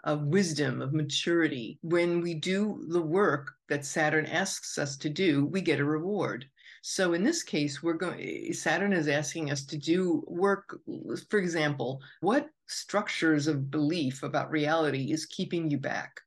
of 0.08 0.22
wisdom, 0.22 0.81
of 0.81 0.94
maturity. 0.94 1.78
When 1.82 2.22
we 2.22 2.32
do 2.32 2.82
the 2.88 3.02
work 3.02 3.52
that 3.69 3.84
Saturn 3.84 4.25
asks 4.25 4.78
us 4.78 4.96
to 4.96 5.10
do, 5.10 5.44
we 5.44 5.60
get 5.60 5.81
a 5.81 5.84
reward. 5.84 6.49
So 6.81 7.12
in 7.12 7.22
this 7.22 7.43
case, 7.43 7.82
we're 7.82 7.93
going 7.93 8.19
eh, 8.19 8.52
Saturn 8.55 8.94
is 8.94 9.06
asking 9.06 9.50
us 9.50 9.66
to 9.66 9.76
do 9.76 10.25
work, 10.26 10.81
for 11.28 11.38
example, 11.38 12.00
what 12.20 12.49
structures 12.66 13.46
of 13.49 13.70
belief 13.70 14.22
about 14.22 14.50
reality 14.50 15.12
is 15.12 15.27
keeping 15.27 15.70
you 15.70 15.77
back? 15.77 16.19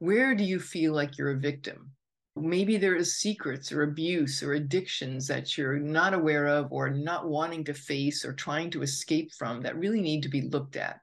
Where 0.00 0.34
do 0.34 0.42
you 0.42 0.58
feel 0.58 0.92
like 0.92 1.16
you're 1.16 1.30
a 1.30 1.38
victim? 1.38 1.92
Maybe 2.34 2.76
there 2.76 2.96
is 2.96 3.20
secrets 3.20 3.70
or 3.70 3.84
abuse 3.84 4.42
or 4.42 4.54
addictions 4.54 5.28
that 5.28 5.56
you're 5.56 5.78
not 5.78 6.12
aware 6.12 6.48
of 6.48 6.72
or 6.72 6.90
not 6.90 7.28
wanting 7.28 7.62
to 7.66 7.72
face 7.72 8.24
or 8.24 8.32
trying 8.32 8.68
to 8.70 8.82
escape 8.82 9.32
from 9.32 9.62
that 9.62 9.78
really 9.78 10.00
need 10.00 10.24
to 10.24 10.28
be 10.28 10.42
looked 10.42 10.74
at 10.74 11.00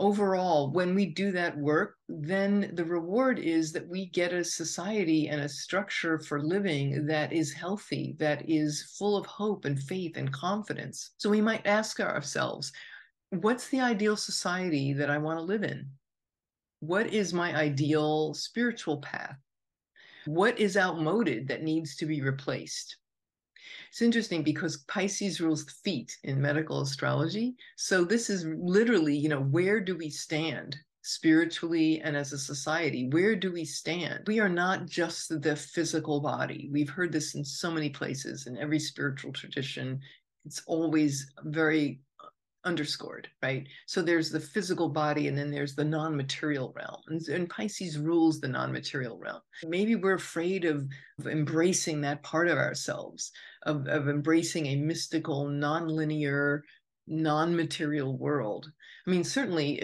overall, 0.00 0.72
when 0.72 0.94
we 0.94 1.06
do 1.06 1.30
that 1.30 1.56
work, 1.56 1.96
then 2.08 2.72
the 2.74 2.84
reward 2.84 3.38
is 3.38 3.70
that 3.72 3.86
we 3.86 4.06
get 4.06 4.32
a 4.32 4.42
society 4.42 5.28
and 5.28 5.42
a 5.42 5.48
structure 5.48 6.18
for 6.18 6.42
living 6.42 7.06
that 7.06 7.32
is 7.32 7.52
healthy, 7.52 8.16
that 8.18 8.48
is 8.48 8.94
full 8.98 9.16
of 9.16 9.26
hope 9.26 9.66
and 9.66 9.78
faith 9.78 10.16
and 10.16 10.32
confidence. 10.32 11.12
So 11.18 11.30
we 11.30 11.40
might 11.40 11.66
ask 11.66 12.00
ourselves, 12.00 12.72
what's 13.28 13.68
the 13.68 13.80
ideal 13.80 14.16
society 14.16 14.94
that 14.94 15.10
I 15.10 15.18
want 15.18 15.38
to 15.38 15.44
live 15.44 15.62
in? 15.62 15.86
What 16.80 17.12
is 17.12 17.34
my 17.34 17.54
ideal 17.54 18.32
spiritual 18.34 19.02
path? 19.02 19.36
What 20.24 20.58
is 20.58 20.76
outmoded 20.76 21.46
that 21.48 21.62
needs 21.62 21.94
to 21.96 22.06
be 22.06 22.22
replaced? 22.22 22.96
It's 23.90 24.02
interesting 24.02 24.42
because 24.42 24.84
Pisces 24.88 25.40
rules 25.40 25.64
the 25.64 25.72
feet 25.84 26.16
in 26.24 26.40
medical 26.40 26.80
astrology. 26.80 27.54
So 27.76 28.04
this 28.04 28.30
is 28.30 28.46
literally, 28.46 29.16
you 29.16 29.28
know, 29.28 29.42
where 29.42 29.80
do 29.80 29.96
we 29.96 30.10
stand 30.10 30.76
spiritually 31.02 32.00
and 32.02 32.16
as 32.16 32.32
a 32.32 32.38
society? 32.38 33.08
Where 33.08 33.34
do 33.34 33.52
we 33.52 33.64
stand? 33.64 34.24
We 34.26 34.40
are 34.40 34.48
not 34.48 34.86
just 34.86 35.40
the 35.42 35.56
physical 35.56 36.20
body. 36.20 36.68
We've 36.72 36.90
heard 36.90 37.12
this 37.12 37.34
in 37.34 37.44
so 37.44 37.70
many 37.70 37.90
places 37.90 38.46
in 38.46 38.58
every 38.58 38.78
spiritual 38.78 39.32
tradition. 39.32 40.00
It's 40.44 40.62
always 40.66 41.32
very 41.44 42.00
underscored, 42.64 43.28
right? 43.42 43.66
So 43.86 44.02
there's 44.02 44.30
the 44.30 44.40
physical 44.40 44.88
body 44.88 45.28
and 45.28 45.36
then 45.36 45.50
there's 45.50 45.74
the 45.74 45.84
non 45.84 46.16
material 46.16 46.72
realm. 46.76 47.00
And, 47.08 47.20
and, 47.28 47.48
Pisces 47.48 47.98
rules 47.98 48.40
the 48.40 48.48
non 48.48 48.72
material 48.72 49.18
realm. 49.18 49.40
Maybe 49.64 49.96
we're 49.96 50.14
afraid 50.14 50.64
of, 50.64 50.86
of 51.18 51.26
embracing 51.26 52.00
that 52.02 52.22
part 52.22 52.48
of 52.48 52.58
ourselves, 52.58 53.32
of, 53.64 53.86
of 53.88 54.08
embracing 54.08 54.66
a 54.66 54.76
mystical, 54.76 55.48
non 55.48 55.88
linear, 55.88 56.64
non 57.06 57.54
material 57.54 58.16
world. 58.16 58.70
I 59.06 59.10
mean, 59.10 59.24
certainly, 59.24 59.82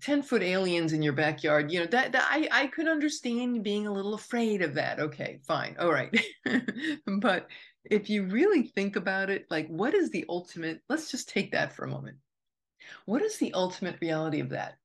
10 0.00 0.22
foot 0.22 0.42
aliens 0.42 0.92
in 0.92 1.02
your 1.02 1.12
backyard, 1.12 1.72
you 1.72 1.80
know, 1.80 1.86
that, 1.86 2.12
that 2.12 2.28
I, 2.30 2.48
I 2.52 2.66
could 2.68 2.86
understand 2.86 3.64
being 3.64 3.86
a 3.86 3.92
little 3.92 4.14
afraid 4.14 4.62
of 4.62 4.74
that. 4.74 5.00
Okay, 5.00 5.40
fine. 5.46 5.76
All 5.78 5.92
right. 5.92 6.16
but 7.20 7.48
if 7.84 8.08
you 8.08 8.24
really 8.24 8.62
think 8.62 8.96
about 8.96 9.30
it, 9.30 9.46
like 9.50 9.68
what 9.68 9.94
is 9.94 10.10
the 10.10 10.24
ultimate? 10.28 10.80
Let's 10.88 11.10
just 11.10 11.28
take 11.28 11.52
that 11.52 11.74
for 11.74 11.84
a 11.84 11.90
moment. 11.90 12.16
What 13.06 13.22
is 13.22 13.38
the 13.38 13.52
ultimate 13.54 13.98
reality 14.00 14.40
of 14.40 14.50
that? 14.50 14.76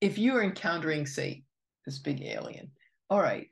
If 0.00 0.18
you 0.18 0.34
are 0.36 0.42
encountering, 0.42 1.06
say, 1.06 1.44
this 1.86 1.98
big 1.98 2.22
alien, 2.22 2.70
all 3.10 3.20
right, 3.20 3.48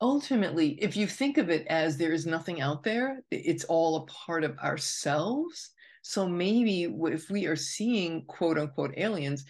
ultimately, 0.00 0.70
if 0.82 0.96
you 0.96 1.06
think 1.06 1.38
of 1.38 1.50
it 1.50 1.66
as 1.66 1.96
there 1.96 2.12
is 2.12 2.26
nothing 2.26 2.60
out 2.60 2.82
there, 2.82 3.22
it's 3.30 3.64
all 3.64 3.96
a 3.96 4.06
part 4.06 4.44
of 4.44 4.58
ourselves. 4.58 5.70
So 6.02 6.28
maybe 6.28 6.84
if 6.84 7.30
we 7.30 7.46
are 7.46 7.56
seeing 7.56 8.24
quote 8.26 8.58
unquote 8.58 8.94
aliens, 8.96 9.44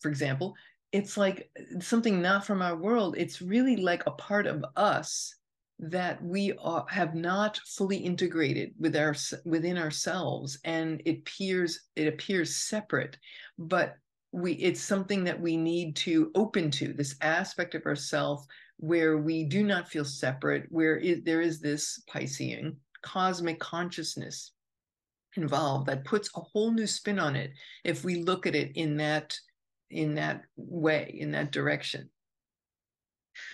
for 0.00 0.08
example, 0.08 0.54
it's 0.92 1.16
like 1.16 1.50
uh, 1.58 1.80
something 1.80 2.22
not 2.22 2.46
from 2.46 2.62
our 2.62 2.76
world. 2.76 3.16
It's 3.18 3.42
really 3.42 3.76
like 3.76 4.06
a 4.06 4.12
part 4.12 4.46
of 4.46 4.64
us 4.76 5.34
that 5.78 6.22
we 6.22 6.52
are, 6.60 6.84
have 6.88 7.14
not 7.14 7.58
fully 7.58 7.98
integrated 7.98 8.74
with 8.78 8.96
our 8.96 9.14
within 9.44 9.78
ourselves, 9.78 10.58
and 10.64 11.00
it 11.04 11.18
appears 11.18 11.86
it 11.96 12.08
appears 12.08 12.56
separate, 12.56 13.16
but 13.58 13.96
we 14.32 14.52
it's 14.54 14.80
something 14.80 15.24
that 15.24 15.40
we 15.40 15.56
need 15.56 15.96
to 15.96 16.30
open 16.34 16.70
to 16.70 16.92
this 16.92 17.16
aspect 17.20 17.74
of 17.74 17.86
ourself 17.86 18.44
where 18.78 19.18
we 19.18 19.44
do 19.44 19.62
not 19.62 19.88
feel 19.88 20.04
separate, 20.04 20.66
where 20.70 21.00
there 21.24 21.40
is 21.40 21.60
this 21.60 22.02
Piscean 22.12 22.76
cosmic 23.02 23.58
consciousness 23.60 24.52
involved 25.36 25.86
that 25.86 26.04
puts 26.04 26.30
a 26.34 26.40
whole 26.40 26.72
new 26.72 26.86
spin 26.86 27.18
on 27.18 27.36
it 27.36 27.52
if 27.84 28.04
we 28.04 28.22
look 28.22 28.46
at 28.46 28.56
it 28.56 28.72
in 28.74 28.96
that 28.96 29.38
in 29.90 30.14
that 30.14 30.42
way 30.56 31.14
in 31.18 31.30
that 31.30 31.52
direction 31.52 32.08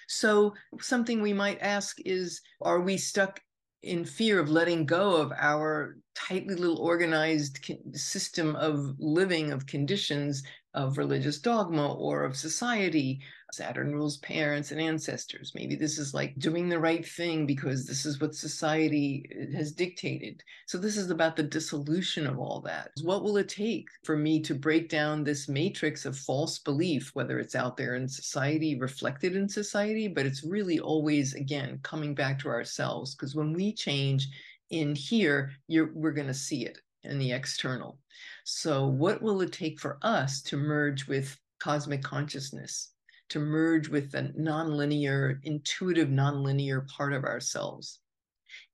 so 0.09 0.55
something 0.81 1.21
we 1.21 1.33
might 1.33 1.61
ask 1.61 1.97
is 2.05 2.41
are 2.61 2.81
we 2.81 2.97
stuck 2.97 3.41
in 3.83 4.05
fear 4.05 4.41
of 4.41 4.49
letting 4.49 4.87
go 4.87 5.17
of 5.17 5.33
our 5.39 5.97
tightly 6.15 6.55
little 6.55 6.79
organized 6.79 7.71
system 7.93 8.57
of 8.57 8.95
living 8.99 9.53
of 9.53 9.67
conditions 9.67 10.43
of 10.73 10.99
religious 10.99 11.39
dogma 11.39 11.95
or 11.95 12.25
of 12.25 12.37
society 12.37 13.21
Saturn 13.55 13.95
rules 13.95 14.19
parents 14.19 14.71
and 14.71 14.81
ancestors. 14.81 15.53
Maybe 15.55 15.75
this 15.77 15.99
is 15.99 16.15
like 16.15 16.39
doing 16.39 16.69
the 16.69 16.79
right 16.79 17.07
thing 17.07 17.47
because 17.47 17.87
this 17.87 18.05
is 18.05 18.21
what 18.21 18.35
society 18.35 19.25
uh, 19.33 19.57
has 19.57 19.73
dictated. 19.73 20.43
So, 20.67 20.79
this 20.79 20.97
is 20.97 21.11
about 21.11 21.37
the 21.37 21.43
dissolution 21.43 22.27
of 22.27 22.39
all 22.39 22.61
that. 22.63 22.91
What 23.03 23.23
will 23.23 23.37
it 23.37 23.49
take 23.49 23.89
for 24.05 24.17
me 24.17 24.41
to 24.41 24.55
break 24.55 24.89
down 24.89 25.25
this 25.25 25.49
matrix 25.49 26.05
of 26.07 26.19
false 26.19 26.59
belief, 26.59 27.11
whether 27.15 27.39
it's 27.39 27.55
out 27.55 27.77
there 27.77 27.95
in 27.95 28.09
society, 28.09 28.79
reflected 28.79 29.37
in 29.37 29.49
society, 29.49 30.09
but 30.09 30.27
it's 30.27 30.45
really 30.45 30.81
always, 30.81 31.35
again, 31.35 31.79
coming 31.83 32.15
back 32.15 32.39
to 32.41 32.49
ourselves? 32.49 33.15
Because 33.15 33.35
when 33.35 33.53
we 33.53 33.73
change 33.73 34.29
in 34.71 34.95
here, 34.95 35.53
we're 35.69 36.13
going 36.13 36.27
to 36.27 36.35
see 36.35 36.65
it 36.65 36.79
in 37.05 37.19
the 37.19 37.33
external. 37.33 37.99
So, 38.45 38.87
what 38.87 39.23
will 39.23 39.41
it 39.41 39.53
take 39.53 39.81
for 39.81 39.99
us 40.03 40.43
to 40.43 40.57
merge 40.57 41.07
with 41.07 41.39
cosmic 41.61 42.03
consciousness? 42.03 42.94
To 43.35 43.41
merge 43.41 43.89
with 43.89 44.13
the 44.13 44.33
nonlinear, 44.39 45.41
intuitive, 45.43 46.09
nonlinear 46.09 46.87
part 46.87 47.13
of 47.13 47.25
ourselves. 47.25 47.99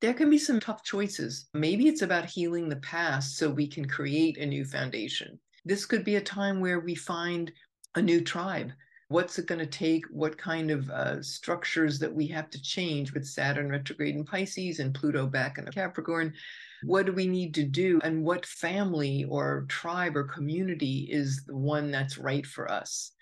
There 0.03 0.13
can 0.13 0.29
be 0.29 0.37
some 0.37 0.61
tough 0.61 0.85
choices. 0.85 1.49
Maybe 1.55 1.89
it's 1.89 2.03
about 2.03 2.27
healing 2.27 2.69
the 2.69 2.77
past 2.77 3.39
so 3.39 3.49
we 3.49 3.67
can 3.67 3.89
create 3.89 4.37
a 4.37 4.45
new 4.45 4.67
foundation. 4.67 5.41
This 5.65 5.87
could 5.87 6.05
be 6.05 6.17
a 6.17 6.21
time 6.21 6.61
where 6.61 6.79
we 6.79 6.95
find 6.95 7.51
a 7.95 8.03
new 8.03 8.21
tribe. 8.21 8.73
What's 9.09 9.39
it 9.39 9.47
going 9.47 9.61
to 9.61 9.67
take? 9.67 10.05
What 10.11 10.37
kind 10.37 10.71
of 10.71 10.91
uh, 10.91 11.23
structures 11.23 11.99
that 12.01 12.15
we 12.15 12.27
have 12.27 12.51
to 12.51 12.61
change 12.61 13.15
with 13.15 13.27
Saturn 13.27 13.71
retrograde 13.71 14.15
in 14.15 14.27
Pisces 14.27 14.79
and 14.79 14.93
Pluto 14.93 15.27
back 15.27 15.57
in 15.57 15.65
Capricorn? 15.69 16.35
What 16.83 17.07
do 17.07 17.13
we 17.13 17.27
need 17.27 17.55
to 17.55 17.65
do? 17.65 17.99
And 18.05 18.25
what 18.25 18.45
family 18.45 19.25
or 19.25 19.65
tribe 19.71 20.19
or 20.19 20.25
community 20.25 21.09
is 21.11 21.45
the 21.47 21.57
one 21.57 21.91
that's 21.91 22.19
right 22.19 22.45
for 22.45 22.71
us? 22.71 23.13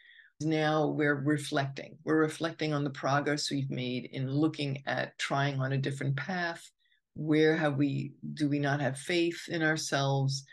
Now 0.41 0.87
we're 0.87 1.17
reflecting. 1.17 1.99
We're 2.05 2.21
reflecting 2.21 2.73
on 2.73 2.85
the 2.85 2.91
progress 2.91 3.51
we've 3.51 3.71
made 3.71 4.07
in 4.13 4.31
looking 4.31 4.83
at 4.87 5.19
trying 5.19 5.61
on 5.61 5.73
a 5.73 5.79
different 5.79 6.17
path. 6.17 6.71
Where 7.15 7.57
have 7.57 7.77
we, 7.77 8.13
do 8.35 8.49
we 8.49 8.61
not 8.61 8.81
have 8.81 8.99
faith 8.99 9.49
in 9.49 9.63
ourselves? 9.63 10.45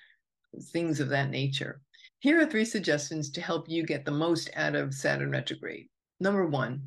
Things 0.71 0.99
of 0.99 1.09
that 1.09 1.29
nature. 1.29 1.81
Here 2.19 2.41
are 2.41 2.47
three 2.47 2.65
suggestions 2.65 3.29
to 3.31 3.41
help 3.41 3.69
you 3.69 3.85
get 3.85 4.05
the 4.05 4.11
most 4.11 4.49
out 4.55 4.73
of 4.75 4.93
Saturn 4.93 5.29
retrograde. 5.29 5.87
Number 6.19 6.47
one, 6.47 6.81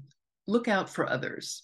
look 0.48 0.66
out 0.66 0.90
for 0.90 1.08
others. 1.08 1.62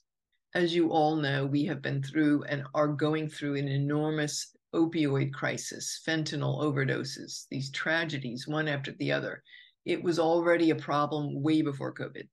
As 0.55 0.73
you 0.73 0.91
all 0.91 1.17
know, 1.17 1.47
we 1.47 1.65
have 1.65 1.83
been 1.83 2.01
through 2.01 2.45
and 2.45 2.63
are 2.75 2.87
going 2.87 3.29
through 3.29 3.57
an 3.57 3.67
enormous 3.67 4.55
opioid 4.73 5.33
crisis, 5.33 6.01
fentanyl 6.07 6.63
overdoses, 6.63 7.47
these 7.51 7.73
tragedies, 7.73 8.47
one 8.47 8.69
after 8.69 8.93
the 8.93 9.11
other 9.11 9.43
it 9.85 10.03
was 10.03 10.19
already 10.19 10.71
a 10.71 10.77
problem 10.77 11.43
way 11.43 11.63
before 11.63 11.93
COVID. 11.93 12.27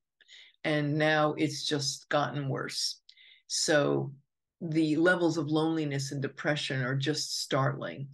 And 0.63 0.97
now 0.97 1.33
it's 1.33 1.65
just 1.65 2.07
gotten 2.09 2.47
worse. 2.47 3.01
So 3.47 4.13
the 4.61 4.95
levels 4.95 5.37
of 5.37 5.47
loneliness 5.47 6.11
and 6.11 6.21
depression 6.21 6.81
are 6.83 6.95
just 6.95 7.41
startling. 7.41 8.07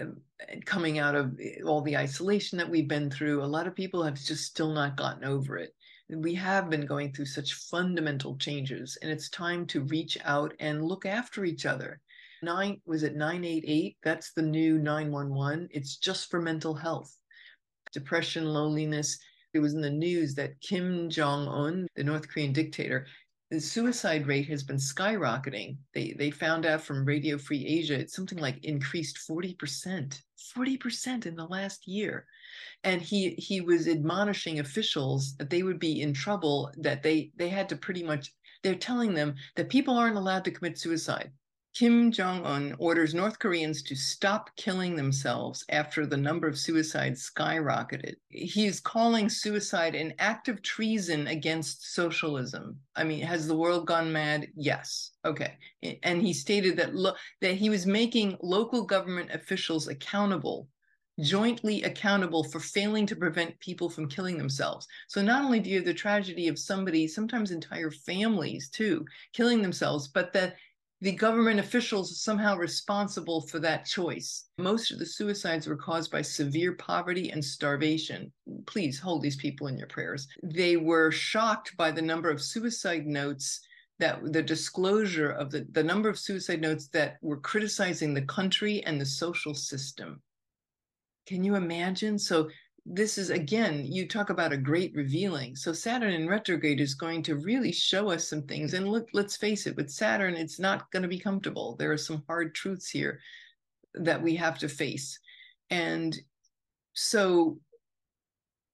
Um, 0.00 0.20
coming 0.64 0.98
out 0.98 1.14
of 1.14 1.38
all 1.66 1.82
the 1.82 1.96
isolation 1.96 2.58
that 2.58 2.70
we've 2.70 2.88
been 2.88 3.10
through, 3.10 3.42
a 3.42 3.46
lot 3.46 3.66
of 3.66 3.74
people 3.74 4.02
have 4.02 4.14
just 4.14 4.44
still 4.44 4.72
not 4.72 4.96
gotten 4.96 5.24
over 5.24 5.58
it. 5.58 5.74
We 6.08 6.34
have 6.34 6.70
been 6.70 6.86
going 6.86 7.12
through 7.12 7.26
such 7.26 7.54
fundamental 7.54 8.36
changes, 8.36 8.96
and 9.02 9.10
it's 9.10 9.28
time 9.30 9.66
to 9.68 9.82
reach 9.84 10.16
out 10.24 10.54
and 10.60 10.84
look 10.84 11.06
after 11.06 11.44
each 11.44 11.66
other. 11.66 12.00
Nine 12.42 12.80
was 12.86 13.02
it 13.02 13.16
988? 13.16 13.96
That's 14.02 14.32
the 14.32 14.42
new 14.42 14.78
911. 14.78 15.68
It's 15.70 15.96
just 15.96 16.30
for 16.30 16.40
mental 16.40 16.74
health 16.74 17.16
depression, 17.94 18.44
loneliness. 18.44 19.18
It 19.54 19.60
was 19.60 19.72
in 19.72 19.80
the 19.80 19.90
news 19.90 20.34
that 20.34 20.60
Kim 20.60 21.08
Jong 21.08 21.48
un, 21.48 21.86
the 21.96 22.04
North 22.04 22.28
Korean 22.28 22.52
dictator, 22.52 23.06
the 23.50 23.60
suicide 23.60 24.26
rate 24.26 24.48
has 24.48 24.64
been 24.64 24.76
skyrocketing. 24.76 25.76
They 25.94 26.14
they 26.18 26.30
found 26.30 26.66
out 26.66 26.82
from 26.82 27.04
Radio 27.04 27.38
Free 27.38 27.64
Asia 27.64 27.94
it's 27.94 28.16
something 28.16 28.38
like 28.38 28.64
increased 28.64 29.18
40%, 29.30 30.20
40% 30.56 31.26
in 31.26 31.36
the 31.36 31.46
last 31.46 31.86
year. 31.86 32.26
And 32.82 33.00
he 33.00 33.30
he 33.30 33.60
was 33.60 33.86
admonishing 33.86 34.58
officials 34.58 35.36
that 35.36 35.50
they 35.50 35.62
would 35.62 35.78
be 35.78 36.02
in 36.02 36.12
trouble 36.12 36.72
that 36.78 37.02
they 37.02 37.30
they 37.36 37.48
had 37.48 37.68
to 37.68 37.76
pretty 37.76 38.02
much 38.02 38.32
they're 38.62 38.74
telling 38.74 39.14
them 39.14 39.34
that 39.56 39.68
people 39.68 39.96
aren't 39.96 40.16
allowed 40.16 40.44
to 40.46 40.50
commit 40.50 40.78
suicide. 40.78 41.30
Kim 41.74 42.12
Jong 42.12 42.46
un 42.46 42.76
orders 42.78 43.14
North 43.14 43.40
Koreans 43.40 43.82
to 43.82 43.96
stop 43.96 44.54
killing 44.54 44.94
themselves 44.94 45.64
after 45.68 46.06
the 46.06 46.16
number 46.16 46.46
of 46.46 46.56
suicides 46.56 47.28
skyrocketed. 47.28 48.14
He 48.28 48.66
is 48.66 48.78
calling 48.78 49.28
suicide 49.28 49.96
an 49.96 50.14
act 50.20 50.48
of 50.48 50.62
treason 50.62 51.26
against 51.26 51.92
socialism. 51.92 52.78
I 52.94 53.02
mean, 53.02 53.22
has 53.22 53.48
the 53.48 53.56
world 53.56 53.88
gone 53.88 54.12
mad? 54.12 54.46
Yes. 54.54 55.10
Okay. 55.24 55.58
And 56.04 56.22
he 56.22 56.32
stated 56.32 56.76
that 56.76 56.94
lo- 56.94 57.16
that 57.40 57.56
he 57.56 57.70
was 57.70 57.86
making 57.86 58.38
local 58.40 58.84
government 58.84 59.32
officials 59.32 59.88
accountable 59.88 60.68
jointly 61.20 61.82
accountable 61.84 62.42
for 62.42 62.58
failing 62.58 63.06
to 63.06 63.16
prevent 63.16 63.58
people 63.60 63.88
from 63.88 64.08
killing 64.08 64.36
themselves. 64.36 64.86
So 65.06 65.22
not 65.22 65.44
only 65.44 65.60
do 65.60 65.70
you 65.70 65.76
have 65.76 65.84
the 65.84 65.94
tragedy 65.94 66.48
of 66.48 66.58
somebody, 66.58 67.06
sometimes 67.06 67.50
entire 67.50 67.90
families 67.90 68.68
too, 68.68 69.04
killing 69.32 69.62
themselves, 69.62 70.08
but 70.08 70.32
that 70.32 70.56
the 71.04 71.12
government 71.12 71.60
officials 71.60 72.22
somehow 72.22 72.56
responsible 72.56 73.42
for 73.42 73.58
that 73.58 73.84
choice. 73.84 74.46
Most 74.56 74.90
of 74.90 74.98
the 74.98 75.04
suicides 75.04 75.66
were 75.66 75.76
caused 75.76 76.10
by 76.10 76.22
severe 76.22 76.72
poverty 76.76 77.28
and 77.28 77.44
starvation. 77.44 78.32
Please 78.64 78.98
hold 78.98 79.20
these 79.20 79.36
people 79.36 79.66
in 79.66 79.76
your 79.76 79.86
prayers. 79.86 80.26
They 80.42 80.78
were 80.78 81.10
shocked 81.10 81.76
by 81.76 81.90
the 81.90 82.00
number 82.00 82.30
of 82.30 82.40
suicide 82.40 83.06
notes 83.06 83.60
that 83.98 84.32
the 84.32 84.42
disclosure 84.42 85.28
of 85.28 85.50
the, 85.50 85.66
the 85.72 85.84
number 85.84 86.08
of 86.08 86.18
suicide 86.18 86.62
notes 86.62 86.88
that 86.94 87.18
were 87.20 87.38
criticizing 87.38 88.14
the 88.14 88.22
country 88.22 88.82
and 88.84 88.98
the 88.98 89.04
social 89.04 89.54
system. 89.54 90.22
Can 91.26 91.44
you 91.44 91.54
imagine? 91.54 92.18
So 92.18 92.48
this 92.86 93.16
is 93.16 93.30
again, 93.30 93.86
you 93.90 94.06
talk 94.06 94.28
about 94.28 94.52
a 94.52 94.58
great 94.58 94.94
revealing. 94.94 95.56
So 95.56 95.72
Saturn 95.72 96.12
in 96.12 96.28
retrograde 96.28 96.80
is 96.80 96.94
going 96.94 97.22
to 97.24 97.36
really 97.36 97.72
show 97.72 98.10
us 98.10 98.28
some 98.28 98.42
things. 98.42 98.74
And 98.74 98.88
look, 98.88 99.08
let's 99.14 99.36
face 99.36 99.66
it, 99.66 99.76
with 99.76 99.90
Saturn, 99.90 100.34
it's 100.34 100.58
not 100.58 100.90
going 100.90 101.02
to 101.02 101.08
be 101.08 101.18
comfortable. 101.18 101.76
There 101.76 101.92
are 101.92 101.96
some 101.98 102.22
hard 102.26 102.54
truths 102.54 102.90
here 102.90 103.20
that 103.94 104.22
we 104.22 104.36
have 104.36 104.58
to 104.58 104.68
face. 104.68 105.18
And 105.70 106.16
so 106.92 107.58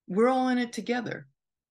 we're 0.08 0.28
all 0.28 0.48
in 0.48 0.58
it 0.58 0.72
together. 0.72 1.28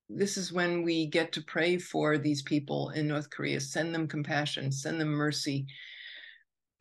This 0.07 0.37
is 0.37 0.53
when 0.53 0.83
we 0.83 1.07
get 1.07 1.33
to 1.33 1.43
pray 1.43 1.77
for 1.77 2.17
these 2.17 2.41
people 2.41 2.89
in 2.91 3.07
North 3.07 3.29
Korea, 3.29 3.59
send 3.59 3.93
them 3.93 4.07
compassion, 4.07 4.71
send 4.71 4.99
them 4.99 5.09
mercy, 5.09 5.67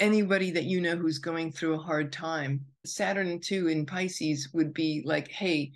anybody 0.01 0.53
that 0.53 0.65
you 0.65 0.81
know 0.81 0.97
who's 0.97 1.19
going 1.19 1.51
through 1.51 1.75
a 1.75 1.83
hard 1.83 2.13
time. 2.13 2.65
Saturn 2.89 3.41
too 3.41 3.69
in 3.69 3.87
Pisces 3.87 4.49
would 4.53 4.73
be 4.75 5.03
like, 5.05 5.29
hey, 5.29 5.73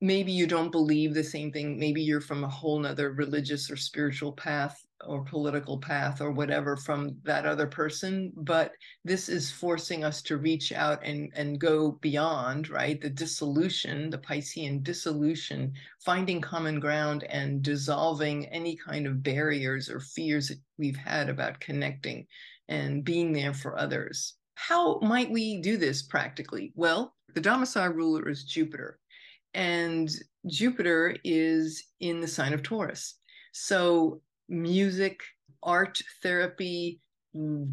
maybe 0.00 0.32
you 0.32 0.46
don't 0.46 0.72
believe 0.72 1.14
the 1.14 1.24
same 1.24 1.52
thing. 1.52 1.78
Maybe 1.78 2.02
you're 2.02 2.20
from 2.20 2.44
a 2.44 2.48
whole 2.48 2.78
nother 2.78 3.12
religious 3.12 3.70
or 3.70 3.76
spiritual 3.76 4.32
path. 4.32 4.84
or 5.04 5.24
political 5.24 5.78
path 5.78 6.20
or 6.20 6.30
whatever 6.30 6.76
from 6.76 7.16
that 7.24 7.44
other 7.44 7.66
person 7.66 8.32
but 8.36 8.70
this 9.04 9.28
is 9.28 9.50
forcing 9.50 10.04
us 10.04 10.22
to 10.22 10.36
reach 10.36 10.72
out 10.72 11.00
and 11.04 11.30
and 11.34 11.58
go 11.58 11.92
beyond 12.00 12.68
right 12.68 13.00
the 13.00 13.10
dissolution 13.10 14.10
the 14.10 14.18
piscean 14.18 14.80
dissolution 14.82 15.72
finding 16.04 16.40
common 16.40 16.78
ground 16.78 17.24
and 17.24 17.62
dissolving 17.62 18.46
any 18.46 18.76
kind 18.76 19.06
of 19.06 19.22
barriers 19.22 19.88
or 19.90 19.98
fears 20.00 20.48
that 20.48 20.60
we've 20.78 20.96
had 20.96 21.28
about 21.28 21.58
connecting 21.60 22.24
and 22.68 23.04
being 23.04 23.32
there 23.32 23.54
for 23.54 23.76
others 23.78 24.34
how 24.68 24.98
might 25.00 25.30
we 25.30 25.60
do 25.60 25.76
this 25.76 26.02
practically? 26.02 26.72
Well 26.74 27.14
the 27.34 27.40
domicile 27.40 27.92
ruler 27.92 28.28
is 28.28 28.44
jupiter 28.44 28.98
and 29.54 30.10
jupiter 30.46 31.16
is 31.24 31.84
in 32.00 32.20
the 32.20 32.28
sign 32.28 32.52
of 32.52 32.62
taurus. 32.62 33.16
So 33.52 34.20
music, 34.48 35.20
art 35.62 36.00
therapy, 36.22 37.00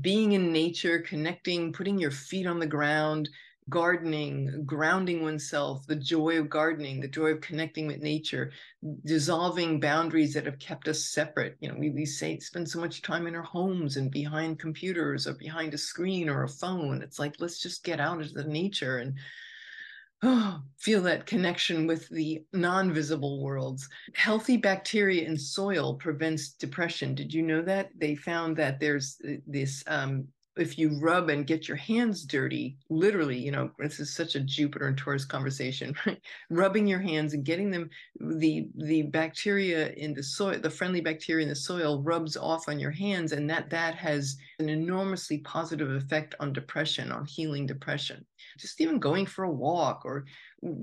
being 0.02 0.34
in 0.34 0.52
nature, 0.52 1.00
connecting, 1.00 1.74
putting 1.74 1.98
your 1.98 2.12
feet 2.12 2.48
on 2.48 2.60
the 2.60 2.68
ground, 2.68 3.30
gardening, 3.70 4.64
grounding 4.66 5.22
oneself, 5.22 5.86
the 5.88 5.96
joy 5.96 6.40
of 6.40 6.50
gardening, 6.50 7.00
the 7.00 7.08
joy 7.08 7.28
of 7.32 7.42
connecting 7.42 7.88
with 7.88 8.02
nature, 8.02 8.52
dissolving 9.06 9.80
boundaries 9.80 10.34
that 10.34 10.46
have 10.46 10.60
kept 10.60 10.88
us 10.88 11.06
separate. 11.06 11.58
You 11.60 11.70
know, 11.70 11.76
we, 11.78 11.90
we 11.90 12.06
say 12.06 12.40
spend 12.40 12.70
so 12.70 12.80
much 12.80 13.02
time 13.02 13.28
in 13.28 13.36
our 13.36 13.44
homes 13.44 13.98
and 13.98 14.12
behind 14.12 14.60
computers 14.60 15.28
or 15.28 15.34
behind 15.34 15.74
a 15.74 15.78
screen 15.78 16.30
or 16.30 16.44
a 16.44 16.50
phone. 16.50 17.02
It's 17.02 17.20
like, 17.20 17.36
let's 17.40 17.62
just 17.62 17.84
get 17.84 18.00
out 18.00 18.22
into 18.22 18.34
the 18.34 18.44
nature 18.44 18.98
and 18.98 19.16
oh, 20.24 20.62
feel 20.78 21.02
that 21.04 21.26
connection 21.26 21.88
with 21.88 22.10
the 22.10 22.44
non-visible 22.54 23.42
worlds. 23.42 23.88
Healthy 24.14 24.58
bacteria 24.58 25.28
in 25.28 25.38
soil 25.38 25.96
prevents 25.96 26.50
depression. 26.50 27.16
Did 27.16 27.34
you 27.34 27.42
know 27.42 27.62
that? 27.62 27.90
They 27.98 28.16
found 28.16 28.58
that 28.58 28.80
there's 28.80 29.18
uh, 29.28 29.34
this 29.48 29.84
um, 29.88 30.28
if 30.60 30.78
you 30.78 31.00
rub 31.00 31.30
and 31.30 31.48
get 31.48 31.68
your 31.68 31.78
hands 31.78 32.26
dirty, 32.26 32.78
literally, 32.90 33.38
you 33.38 33.52
know, 33.52 33.72
this 33.80 34.00
is 34.00 34.14
such 34.14 34.36
a 34.36 34.40
Jupiter 34.40 34.88
and 34.88 34.98
Taurus 34.98 35.26
conversation, 35.26 35.96
right? 36.06 36.22
Rubbing 36.50 36.88
your 36.88 37.00
hands 37.00 37.34
and 37.34 37.44
getting 37.44 37.72
them, 37.72 37.90
the 38.20 38.70
the 38.76 39.04
bacteria 39.04 39.92
in 39.94 40.14
the 40.14 40.24
soil, 40.24 40.60
the 40.60 40.70
friendly 40.70 41.02
bacteria 41.02 41.44
in 41.44 41.50
the 41.50 41.56
soil 41.56 42.04
rubs 42.04 42.38
off 42.38 42.68
on 42.68 42.80
your 42.80 42.92
hands, 42.92 43.32
and 43.32 43.50
that 43.50 43.70
that 43.70 43.96
has 43.96 44.38
an 44.60 44.70
enormously 44.70 45.40
positive 45.40 45.92
effect 45.92 46.36
on 46.40 46.54
depression, 46.54 47.12
on 47.12 47.26
healing 47.26 47.66
depression. 47.66 48.26
Just 48.58 48.82
even 48.82 49.00
going 49.00 49.26
for 49.26 49.46
a 49.46 49.52
walk 49.52 50.04
or 50.06 50.26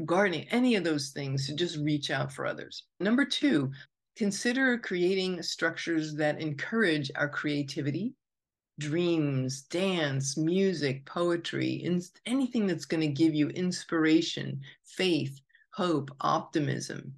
gardening, 0.04 0.46
any 0.50 0.74
of 0.74 0.84
those 0.84 1.10
things 1.10 1.46
to 1.46 1.54
just 1.54 1.78
reach 1.78 2.10
out 2.10 2.32
for 2.32 2.46
others. 2.46 2.84
Number 3.00 3.24
two, 3.24 3.70
consider 4.16 4.78
creating 4.78 5.42
structures 5.42 6.14
that 6.14 6.40
encourage 6.40 7.10
our 7.16 7.28
creativity 7.28 8.14
dreams, 8.78 9.62
dance, 9.62 10.36
music, 10.36 11.04
poetry, 11.06 11.70
in, 11.70 12.02
anything 12.26 12.66
that's 12.66 12.84
going 12.84 13.00
to 13.00 13.06
give 13.06 13.34
you 13.34 13.48
inspiration, 13.48 14.60
faith, 14.84 15.40
hope, 15.72 16.10
optimism. 16.20 17.14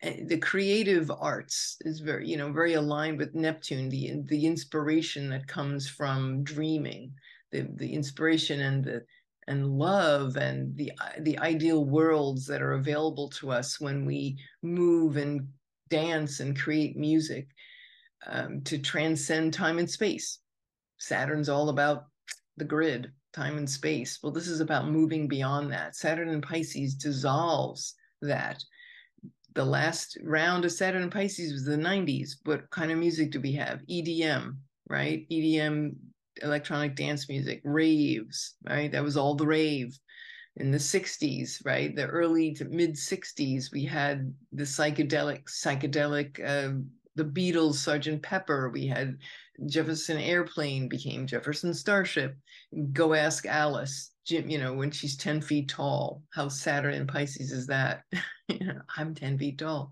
And 0.00 0.28
the 0.28 0.38
creative 0.38 1.10
arts 1.10 1.76
is 1.80 2.00
very, 2.00 2.28
you 2.28 2.36
know, 2.36 2.52
very 2.52 2.74
aligned 2.74 3.18
with 3.18 3.34
Neptune, 3.34 3.88
the 3.88 4.22
the 4.26 4.46
inspiration 4.46 5.28
that 5.30 5.48
comes 5.48 5.88
from 5.88 6.44
dreaming, 6.44 7.12
the 7.50 7.68
the 7.74 7.92
inspiration 7.92 8.60
and 8.60 8.84
the 8.84 9.04
and 9.48 9.78
love 9.78 10.36
and 10.36 10.76
the 10.76 10.92
the 11.20 11.38
ideal 11.38 11.84
worlds 11.84 12.46
that 12.46 12.62
are 12.62 12.74
available 12.74 13.28
to 13.30 13.50
us 13.50 13.80
when 13.80 14.04
we 14.04 14.36
move 14.62 15.16
and 15.16 15.48
dance 15.88 16.40
and 16.40 16.58
create 16.58 16.96
music 16.96 17.48
um, 18.26 18.60
to 18.60 18.78
transcend 18.78 19.52
time 19.52 19.78
and 19.78 19.90
space 19.90 20.38
Saturn's 20.98 21.48
all 21.48 21.68
about 21.68 22.06
the 22.56 22.64
grid, 22.64 23.12
time 23.32 23.56
and 23.56 23.68
space. 23.68 24.18
Well, 24.22 24.32
this 24.32 24.48
is 24.48 24.60
about 24.60 24.90
moving 24.90 25.28
beyond 25.28 25.72
that. 25.72 25.96
Saturn 25.96 26.28
and 26.28 26.42
Pisces 26.42 26.94
dissolves 26.94 27.94
that. 28.22 28.62
The 29.54 29.64
last 29.64 30.18
round 30.22 30.64
of 30.64 30.72
Saturn 30.72 31.02
and 31.02 31.12
Pisces 31.12 31.52
was 31.52 31.64
the 31.64 31.76
90s. 31.76 32.36
What 32.44 32.68
kind 32.70 32.92
of 32.92 32.98
music 32.98 33.30
do 33.30 33.40
we 33.40 33.52
have? 33.52 33.80
EDM, 33.90 34.56
right? 34.88 35.26
EDM, 35.30 35.94
electronic 36.42 36.94
dance 36.94 37.28
music, 37.28 37.60
raves, 37.64 38.54
right? 38.68 38.92
That 38.92 39.02
was 39.02 39.16
all 39.16 39.34
the 39.34 39.46
rave. 39.46 39.98
In 40.56 40.72
the 40.72 40.78
60s, 40.78 41.64
right? 41.64 41.94
The 41.94 42.06
early 42.06 42.52
to 42.54 42.64
mid 42.64 42.94
60s, 42.94 43.72
we 43.72 43.84
had 43.84 44.34
the 44.52 44.64
psychedelic, 44.64 45.44
psychedelic, 45.44 46.40
uh, 46.44 46.80
the 47.14 47.24
Beatles, 47.24 47.74
Sergeant 47.74 48.22
Pepper. 48.22 48.68
We 48.70 48.86
had 48.86 49.18
Jefferson 49.66 50.18
Airplane 50.18 50.88
became 50.88 51.26
Jefferson 51.26 51.74
Starship. 51.74 52.36
Go 52.92 53.14
ask 53.14 53.46
Alice, 53.46 54.12
Jim, 54.24 54.48
you 54.48 54.58
know, 54.58 54.72
when 54.72 54.90
she's 54.90 55.16
10 55.16 55.40
feet 55.40 55.68
tall. 55.68 56.22
How 56.30 56.48
Saturn 56.48 56.94
and 56.94 57.08
Pisces 57.08 57.50
is 57.50 57.66
that? 57.66 58.04
I'm 58.96 59.14
10 59.14 59.38
feet 59.38 59.58
tall. 59.58 59.90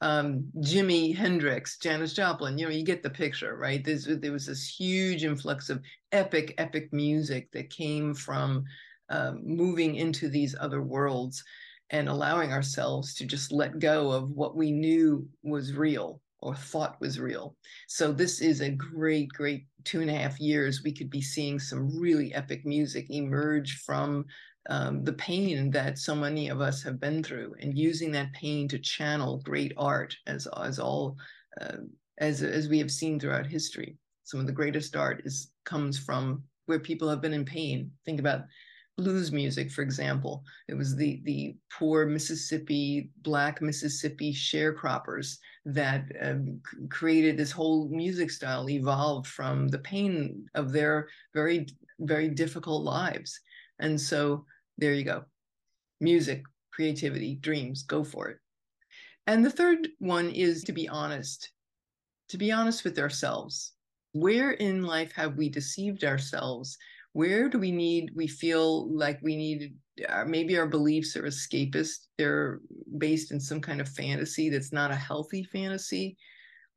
Um, 0.00 0.44
Jimi 0.58 1.16
Hendrix, 1.16 1.78
Janis 1.78 2.12
Joplin, 2.12 2.58
you 2.58 2.66
know, 2.66 2.72
you 2.72 2.84
get 2.84 3.02
the 3.02 3.10
picture, 3.10 3.56
right? 3.56 3.84
There's, 3.84 4.06
there 4.06 4.32
was 4.32 4.46
this 4.46 4.68
huge 4.68 5.24
influx 5.24 5.70
of 5.70 5.82
epic, 6.12 6.54
epic 6.58 6.92
music 6.92 7.50
that 7.52 7.70
came 7.70 8.14
from 8.14 8.64
um, 9.10 9.40
moving 9.44 9.96
into 9.96 10.28
these 10.28 10.54
other 10.60 10.82
worlds 10.82 11.42
and 11.90 12.08
allowing 12.08 12.52
ourselves 12.52 13.14
to 13.14 13.26
just 13.26 13.50
let 13.50 13.78
go 13.78 14.12
of 14.12 14.30
what 14.30 14.54
we 14.54 14.70
knew 14.70 15.26
was 15.42 15.72
real 15.72 16.20
or 16.40 16.54
thought 16.54 17.00
was 17.00 17.18
real. 17.18 17.56
So 17.88 18.12
this 18.12 18.40
is 18.40 18.60
a 18.60 18.70
great, 18.70 19.28
great 19.30 19.66
two 19.84 20.00
and 20.00 20.10
a 20.10 20.14
half 20.14 20.38
years. 20.40 20.82
We 20.82 20.92
could 20.92 21.10
be 21.10 21.20
seeing 21.20 21.58
some 21.58 21.98
really 21.98 22.32
epic 22.34 22.64
music 22.64 23.06
emerge 23.10 23.82
from 23.84 24.24
um, 24.70 25.02
the 25.02 25.14
pain 25.14 25.70
that 25.70 25.98
so 25.98 26.14
many 26.14 26.48
of 26.48 26.60
us 26.60 26.82
have 26.82 27.00
been 27.00 27.22
through, 27.22 27.54
and 27.60 27.76
using 27.76 28.12
that 28.12 28.32
pain 28.34 28.68
to 28.68 28.78
channel 28.78 29.40
great 29.44 29.72
art, 29.76 30.14
as 30.26 30.46
as 30.62 30.78
all 30.78 31.16
uh, 31.60 31.78
as 32.18 32.42
as 32.42 32.68
we 32.68 32.78
have 32.78 32.90
seen 32.90 33.18
throughout 33.18 33.46
history. 33.46 33.96
Some 34.24 34.40
of 34.40 34.46
the 34.46 34.52
greatest 34.52 34.94
art 34.94 35.22
is 35.24 35.50
comes 35.64 35.98
from 35.98 36.42
where 36.66 36.78
people 36.78 37.08
have 37.08 37.22
been 37.22 37.32
in 37.32 37.46
pain. 37.46 37.90
Think 38.04 38.20
about 38.20 38.42
blues 38.98 39.32
music, 39.32 39.70
for 39.70 39.82
example. 39.82 40.44
It 40.68 40.74
was 40.74 40.96
the 40.96 41.22
the 41.24 41.56
poor 41.72 42.04
Mississippi, 42.04 43.10
black 43.22 43.62
Mississippi 43.62 44.32
sharecroppers 44.34 45.38
that 45.64 46.04
um, 46.20 46.60
created 46.90 47.36
this 47.36 47.52
whole 47.52 47.88
music 47.88 48.30
style, 48.30 48.68
evolved 48.68 49.26
from 49.26 49.68
the 49.68 49.78
pain 49.78 50.46
of 50.54 50.72
their 50.72 51.08
very 51.32 51.66
very 52.00 52.28
difficult 52.28 52.82
lives. 52.84 53.40
And 53.78 54.00
so 54.00 54.44
there 54.76 54.94
you 54.94 55.04
go, 55.04 55.24
music, 56.00 56.42
creativity, 56.72 57.36
dreams, 57.36 57.84
go 57.84 58.04
for 58.04 58.28
it. 58.28 58.38
And 59.26 59.44
the 59.44 59.50
third 59.50 59.88
one 59.98 60.30
is 60.30 60.64
to 60.64 60.72
be 60.72 60.88
honest, 60.88 61.52
to 62.30 62.38
be 62.38 62.50
honest 62.50 62.84
with 62.84 62.98
ourselves. 62.98 63.74
Where 64.12 64.52
in 64.52 64.82
life 64.82 65.12
have 65.12 65.36
we 65.36 65.48
deceived 65.48 66.02
ourselves? 66.02 66.76
Where 67.18 67.48
do 67.48 67.58
we 67.58 67.72
need 67.72 68.12
we 68.14 68.28
feel 68.28 68.96
like 68.96 69.18
we 69.22 69.34
need 69.34 69.74
uh, 70.08 70.24
maybe 70.24 70.56
our 70.56 70.68
beliefs 70.68 71.16
are 71.16 71.24
escapist 71.24 72.06
they're 72.16 72.60
based 72.98 73.32
in 73.32 73.40
some 73.40 73.60
kind 73.60 73.80
of 73.80 73.88
fantasy 73.88 74.48
that's 74.48 74.72
not 74.72 74.92
a 74.92 75.04
healthy 75.08 75.42
fantasy 75.42 76.16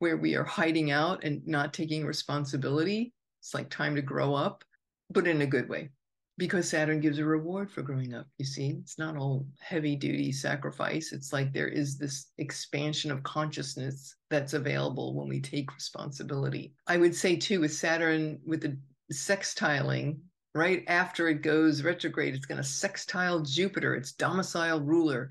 where 0.00 0.16
we 0.16 0.34
are 0.34 0.42
hiding 0.42 0.90
out 0.90 1.22
and 1.22 1.46
not 1.46 1.72
taking 1.72 2.04
responsibility. 2.04 3.12
It's 3.40 3.54
like 3.54 3.70
time 3.70 3.94
to 3.94 4.02
grow 4.02 4.34
up 4.34 4.64
but 5.10 5.28
in 5.28 5.42
a 5.42 5.46
good 5.46 5.68
way 5.68 5.90
because 6.38 6.68
saturn 6.68 6.98
gives 6.98 7.20
a 7.20 7.24
reward 7.24 7.70
for 7.70 7.82
growing 7.82 8.12
up 8.12 8.26
you 8.38 8.44
see? 8.44 8.78
It's 8.80 8.98
not 8.98 9.16
all 9.16 9.46
heavy 9.60 9.94
duty 9.94 10.32
sacrifice. 10.32 11.12
It's 11.12 11.32
like 11.32 11.52
there 11.52 11.68
is 11.68 11.98
this 11.98 12.32
expansion 12.38 13.12
of 13.12 13.22
consciousness 13.22 14.16
that's 14.28 14.54
available 14.54 15.14
when 15.14 15.28
we 15.28 15.40
take 15.40 15.72
responsibility. 15.72 16.74
I 16.88 16.96
would 16.96 17.14
say 17.14 17.36
too 17.36 17.60
with 17.60 17.72
saturn 17.72 18.40
with 18.44 18.62
the 18.62 18.76
sextiling 19.12 20.18
right 20.54 20.84
after 20.86 21.28
it 21.28 21.42
goes 21.42 21.82
retrograde, 21.82 22.34
it's 22.34 22.46
going 22.46 22.60
to 22.60 22.66
sextile 22.66 23.40
Jupiter, 23.40 23.94
its 23.94 24.12
domicile 24.12 24.80
ruler 24.80 25.30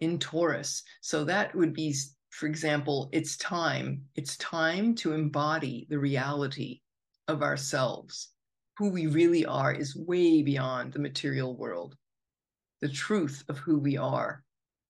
in 0.00 0.18
Taurus. 0.18 0.82
So 1.00 1.24
that 1.24 1.54
would 1.54 1.72
be, 1.72 1.94
for 2.30 2.46
example, 2.46 3.08
it's 3.12 3.36
time. 3.36 4.02
It's 4.14 4.36
time 4.38 4.94
to 4.96 5.12
embody 5.12 5.86
the 5.88 5.98
reality 5.98 6.80
of 7.28 7.42
ourselves. 7.42 8.30
Who 8.78 8.90
we 8.90 9.06
really 9.06 9.46
are 9.46 9.72
is 9.72 9.96
way 9.96 10.42
beyond 10.42 10.92
the 10.92 10.98
material 10.98 11.56
world. 11.56 11.96
The 12.82 12.88
truth 12.88 13.42
of 13.48 13.58
who 13.58 13.78
we 13.78 13.96
are 13.96 14.42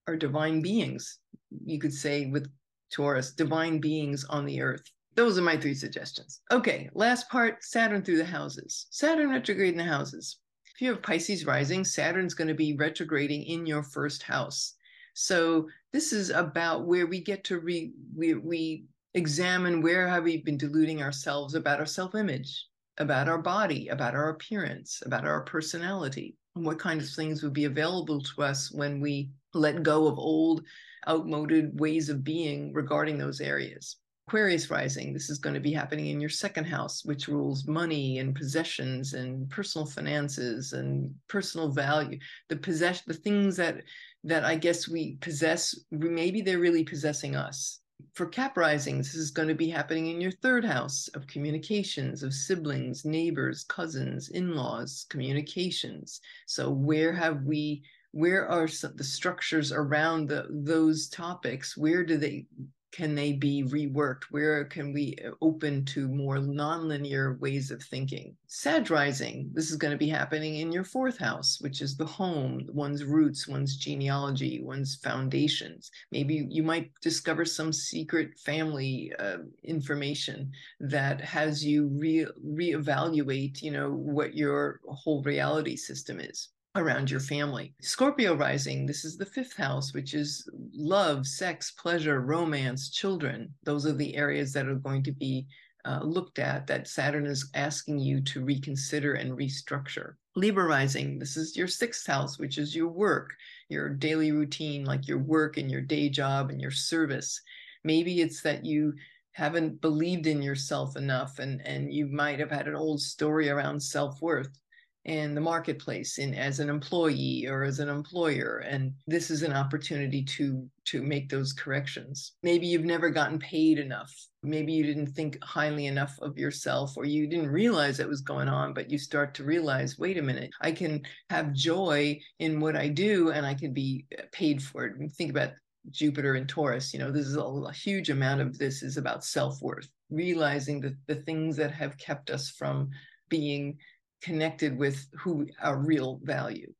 are 0.07 0.17
divine 0.17 0.61
beings. 0.61 1.19
You 1.65 1.79
could 1.79 1.93
say 1.93 2.25
with 2.25 2.51
Taurus, 2.91 3.31
divine 3.31 3.79
beings 3.79 4.25
on 4.25 4.45
the 4.45 4.61
earth 4.61 4.83
those 5.17 5.37
are 5.37 5.41
my 5.41 5.57
three 5.57 5.73
suggestions. 5.73 6.41
Okay, 6.51 6.89
last 6.93 7.27
part 7.27 7.63
Saturn 7.63 8.03
through 8.03 8.17
the 8.17 8.25
houses. 8.25 8.85
Saturn 8.91 9.31
retrograde 9.31 9.71
in 9.71 9.77
the 9.77 9.83
houses. 9.83 10.37
If 10.75 10.79
you 10.79 10.89
have 10.91 11.01
Pisces 11.01 11.43
rising, 11.43 11.83
Saturn's 11.83 12.35
going 12.35 12.49
to 12.49 12.53
be 12.53 12.77
retrograding 12.77 13.41
in 13.43 13.65
your 13.65 13.81
first 13.81 14.21
house. 14.21 14.75
So 15.15 15.67
this 15.91 16.13
is 16.13 16.29
about 16.29 16.85
where 16.85 17.07
we 17.07 17.19
get 17.19 17.43
to 17.45 17.59
re 17.59 17.91
we, 18.15 18.35
we 18.35 18.85
examine 19.15 19.81
where 19.81 20.07
have 20.07 20.23
we 20.23 20.37
been 20.43 20.57
deluding 20.57 21.01
ourselves 21.01 21.55
about 21.55 21.79
our 21.79 21.87
self-image, 21.87 22.67
about 22.99 23.27
our 23.27 23.39
body, 23.39 23.87
about 23.87 24.13
our 24.13 24.29
appearance, 24.29 25.01
about 25.03 25.25
our 25.25 25.41
personality, 25.41 26.35
and 26.55 26.63
what 26.63 26.77
kind 26.77 27.01
of 27.01 27.09
things 27.09 27.41
would 27.41 27.53
be 27.53 27.65
available 27.65 28.21
to 28.21 28.43
us 28.43 28.71
when 28.71 29.01
we 29.01 29.31
let 29.55 29.81
go 29.81 30.05
of 30.05 30.19
old, 30.19 30.61
outmoded 31.07 31.79
ways 31.79 32.09
of 32.09 32.23
being 32.23 32.71
regarding 32.71 33.17
those 33.17 33.41
areas. 33.41 33.95
Aquarius 34.27 34.69
rising, 34.69 35.13
this 35.13 35.29
is 35.29 35.37
going 35.37 35.53
to 35.53 35.61
be 35.61 35.71
happening 35.71 36.07
in 36.07 36.19
your 36.19 36.29
second 36.29 36.65
house, 36.65 37.05
which 37.05 37.29
rules 37.29 37.65
money 37.65 38.19
and 38.19 38.35
possessions 38.35 39.13
and 39.13 39.49
personal 39.49 39.87
finances 39.87 40.73
and 40.73 41.15
personal 41.29 41.71
value. 41.71 42.19
The 42.49 42.57
possession, 42.57 43.05
the 43.07 43.13
things 43.13 43.55
that 43.55 43.83
that 44.25 44.43
I 44.43 44.55
guess 44.55 44.89
we 44.89 45.15
possess, 45.21 45.79
maybe 45.91 46.41
they're 46.41 46.59
really 46.59 46.83
possessing 46.83 47.37
us. 47.37 47.79
For 48.15 48.25
Cap 48.25 48.57
rising, 48.57 48.97
this 48.97 49.15
is 49.15 49.31
going 49.31 49.47
to 49.47 49.55
be 49.55 49.69
happening 49.69 50.07
in 50.07 50.19
your 50.19 50.31
third 50.31 50.65
house 50.65 51.07
of 51.13 51.25
communications, 51.27 52.21
of 52.21 52.33
siblings, 52.33 53.05
neighbors, 53.05 53.63
cousins, 53.63 54.27
in-laws, 54.29 55.05
communications. 55.09 56.19
So 56.47 56.69
where 56.69 57.13
have 57.13 57.43
we 57.43 57.81
where 58.11 58.47
are 58.47 58.67
the 58.67 59.03
structures 59.03 59.71
around 59.71 60.27
the, 60.27 60.47
those 60.49 61.07
topics 61.07 61.77
where 61.77 62.03
do 62.03 62.17
they 62.17 62.45
can 62.91 63.15
they 63.15 63.33
be 63.33 63.63
reworked? 63.63 64.23
Where 64.31 64.65
can 64.65 64.93
we 64.93 65.15
uh, 65.25 65.31
open 65.41 65.85
to 65.85 66.07
more 66.07 66.37
nonlinear 66.37 67.39
ways 67.39 67.69
of 67.71 67.83
thinking? 67.83 68.35
Sag 68.47 68.89
rising, 68.89 69.49
this 69.53 69.69
is 69.69 69.77
going 69.77 69.91
to 69.91 69.97
be 69.97 70.09
happening 70.09 70.57
in 70.57 70.71
your 70.71 70.83
fourth 70.83 71.17
house, 71.17 71.57
which 71.61 71.81
is 71.81 71.95
the 71.95 72.05
home, 72.05 72.65
one's 72.69 73.03
roots, 73.03 73.47
one's 73.47 73.77
genealogy, 73.77 74.61
one's 74.63 74.95
foundations. 74.95 75.91
Maybe 76.11 76.47
you 76.49 76.63
might 76.63 76.91
discover 77.01 77.45
some 77.45 77.73
secret 77.73 78.37
family 78.39 79.11
uh, 79.19 79.39
information 79.63 80.51
that 80.79 81.21
has 81.21 81.63
you 81.63 81.87
re 81.87 82.25
reevaluate, 82.45 83.61
you 83.61 83.71
know, 83.71 83.91
what 83.91 84.33
your 84.33 84.79
whole 84.87 85.21
reality 85.23 85.75
system 85.75 86.19
is 86.19 86.49
around 86.77 87.09
your 87.09 87.19
family. 87.19 87.73
Scorpio 87.81 88.35
rising, 88.35 88.85
this 88.85 89.03
is 89.03 89.17
the 89.17 89.25
fifth 89.25 89.55
house, 89.55 89.93
which 89.93 90.13
is 90.13 90.49
love, 90.73 91.25
sex, 91.25 91.71
pleasure, 91.71 92.21
romance, 92.21 92.89
children. 92.89 93.53
Those 93.63 93.85
are 93.85 93.93
the 93.93 94.15
areas 94.15 94.53
that 94.53 94.67
are 94.67 94.75
going 94.75 95.03
to 95.03 95.11
be 95.11 95.47
uh, 95.85 96.01
looked 96.03 96.39
at 96.39 96.67
that 96.67 96.87
Saturn 96.87 97.25
is 97.25 97.49
asking 97.53 97.99
you 97.99 98.21
to 98.21 98.43
reconsider 98.43 99.13
and 99.13 99.37
restructure. 99.37 100.15
Libra 100.35 100.65
rising, 100.65 101.17
this 101.17 101.37
is 101.37 101.55
your 101.55 101.67
sixth 101.67 102.05
house, 102.05 102.37
which 102.37 102.57
is 102.57 102.75
your 102.75 102.89
work, 102.89 103.33
your 103.69 103.89
daily 103.89 104.31
routine, 104.31 104.83
like 104.85 105.07
your 105.07 105.19
work 105.19 105.57
and 105.57 105.71
your 105.71 105.81
day 105.81 106.09
job 106.09 106.49
and 106.49 106.61
your 106.61 106.71
service. 106.71 107.41
Maybe 107.83 108.21
it's 108.21 108.41
that 108.41 108.65
you 108.65 108.93
haven't 109.31 109.81
believed 109.81 110.27
in 110.27 110.41
yourself 110.41 110.97
enough 110.97 111.39
and, 111.39 111.65
and 111.65 111.93
you 111.93 112.07
might 112.07 112.39
have 112.39 112.51
had 112.51 112.67
an 112.67 112.75
old 112.75 112.99
story 112.99 113.49
around 113.49 113.79
self-worth 113.79 114.59
in 115.07 115.33
the 115.33 115.41
marketplace 115.41 116.17
in 116.17 116.33
as 116.33 116.59
an 116.59 116.69
employee 116.69 117.47
or 117.47 117.63
as 117.63 117.79
an 117.79 117.87
employer 117.87 118.57
and 118.67 118.93
this 119.07 119.31
is 119.31 119.41
an 119.41 119.53
opportunity 119.53 120.21
to 120.21 120.69
to 120.85 121.01
make 121.01 121.29
those 121.29 121.51
corrections. 121.51 122.33
Maybe 122.43 122.67
you've 122.67 122.85
never 122.85 123.09
gotten 123.09 123.39
paid 123.39 123.79
enough. 123.79 124.13
Maybe 124.43 124.71
you 124.71 124.85
didn't 124.85 125.07
think 125.07 125.37
highly 125.43 125.87
enough 125.87 126.17
of 126.21 126.37
yourself 126.37 126.95
or 126.95 127.05
you 127.05 127.27
didn't 127.27 127.49
realize 127.49 127.99
it 127.99 128.07
was 128.07 128.21
going 128.21 128.47
on 128.47 128.73
but 128.73 128.89
you 128.89 128.97
start 128.97 129.33
to 129.35 129.43
realize 129.43 129.97
wait 129.97 130.17
a 130.17 130.21
minute 130.21 130.51
i 130.61 130.71
can 130.71 131.01
have 131.29 131.51
joy 131.51 132.17
in 132.39 132.59
what 132.59 132.75
i 132.75 132.87
do 132.87 133.31
and 133.31 133.45
i 133.45 133.53
can 133.53 133.73
be 133.73 134.05
uh, 134.17 134.21
paid 134.31 134.61
for 134.61 134.85
it. 134.85 134.95
And 134.97 135.11
think 135.11 135.31
about 135.31 135.51
Jupiter 135.91 136.35
and 136.35 136.49
Taurus, 136.49 136.93
you 136.93 136.99
know, 136.99 137.11
this 137.11 137.25
is 137.25 137.37
a, 137.37 137.41
a 137.41 137.71
huge 137.71 138.09
amount 138.09 138.41
of 138.41 138.57
this 138.57 138.83
is 138.83 138.97
about 138.97 139.23
self-worth, 139.23 139.87
realizing 140.09 140.81
that 140.81 140.95
the 141.07 141.15
things 141.15 141.55
that 141.57 141.71
have 141.71 141.97
kept 141.97 142.29
us 142.29 142.49
from 142.49 142.89
being 143.29 143.77
connected 144.21 144.77
with 144.77 145.07
who 145.13 145.47
our 145.61 145.77
real 145.77 146.19
value. 146.23 146.73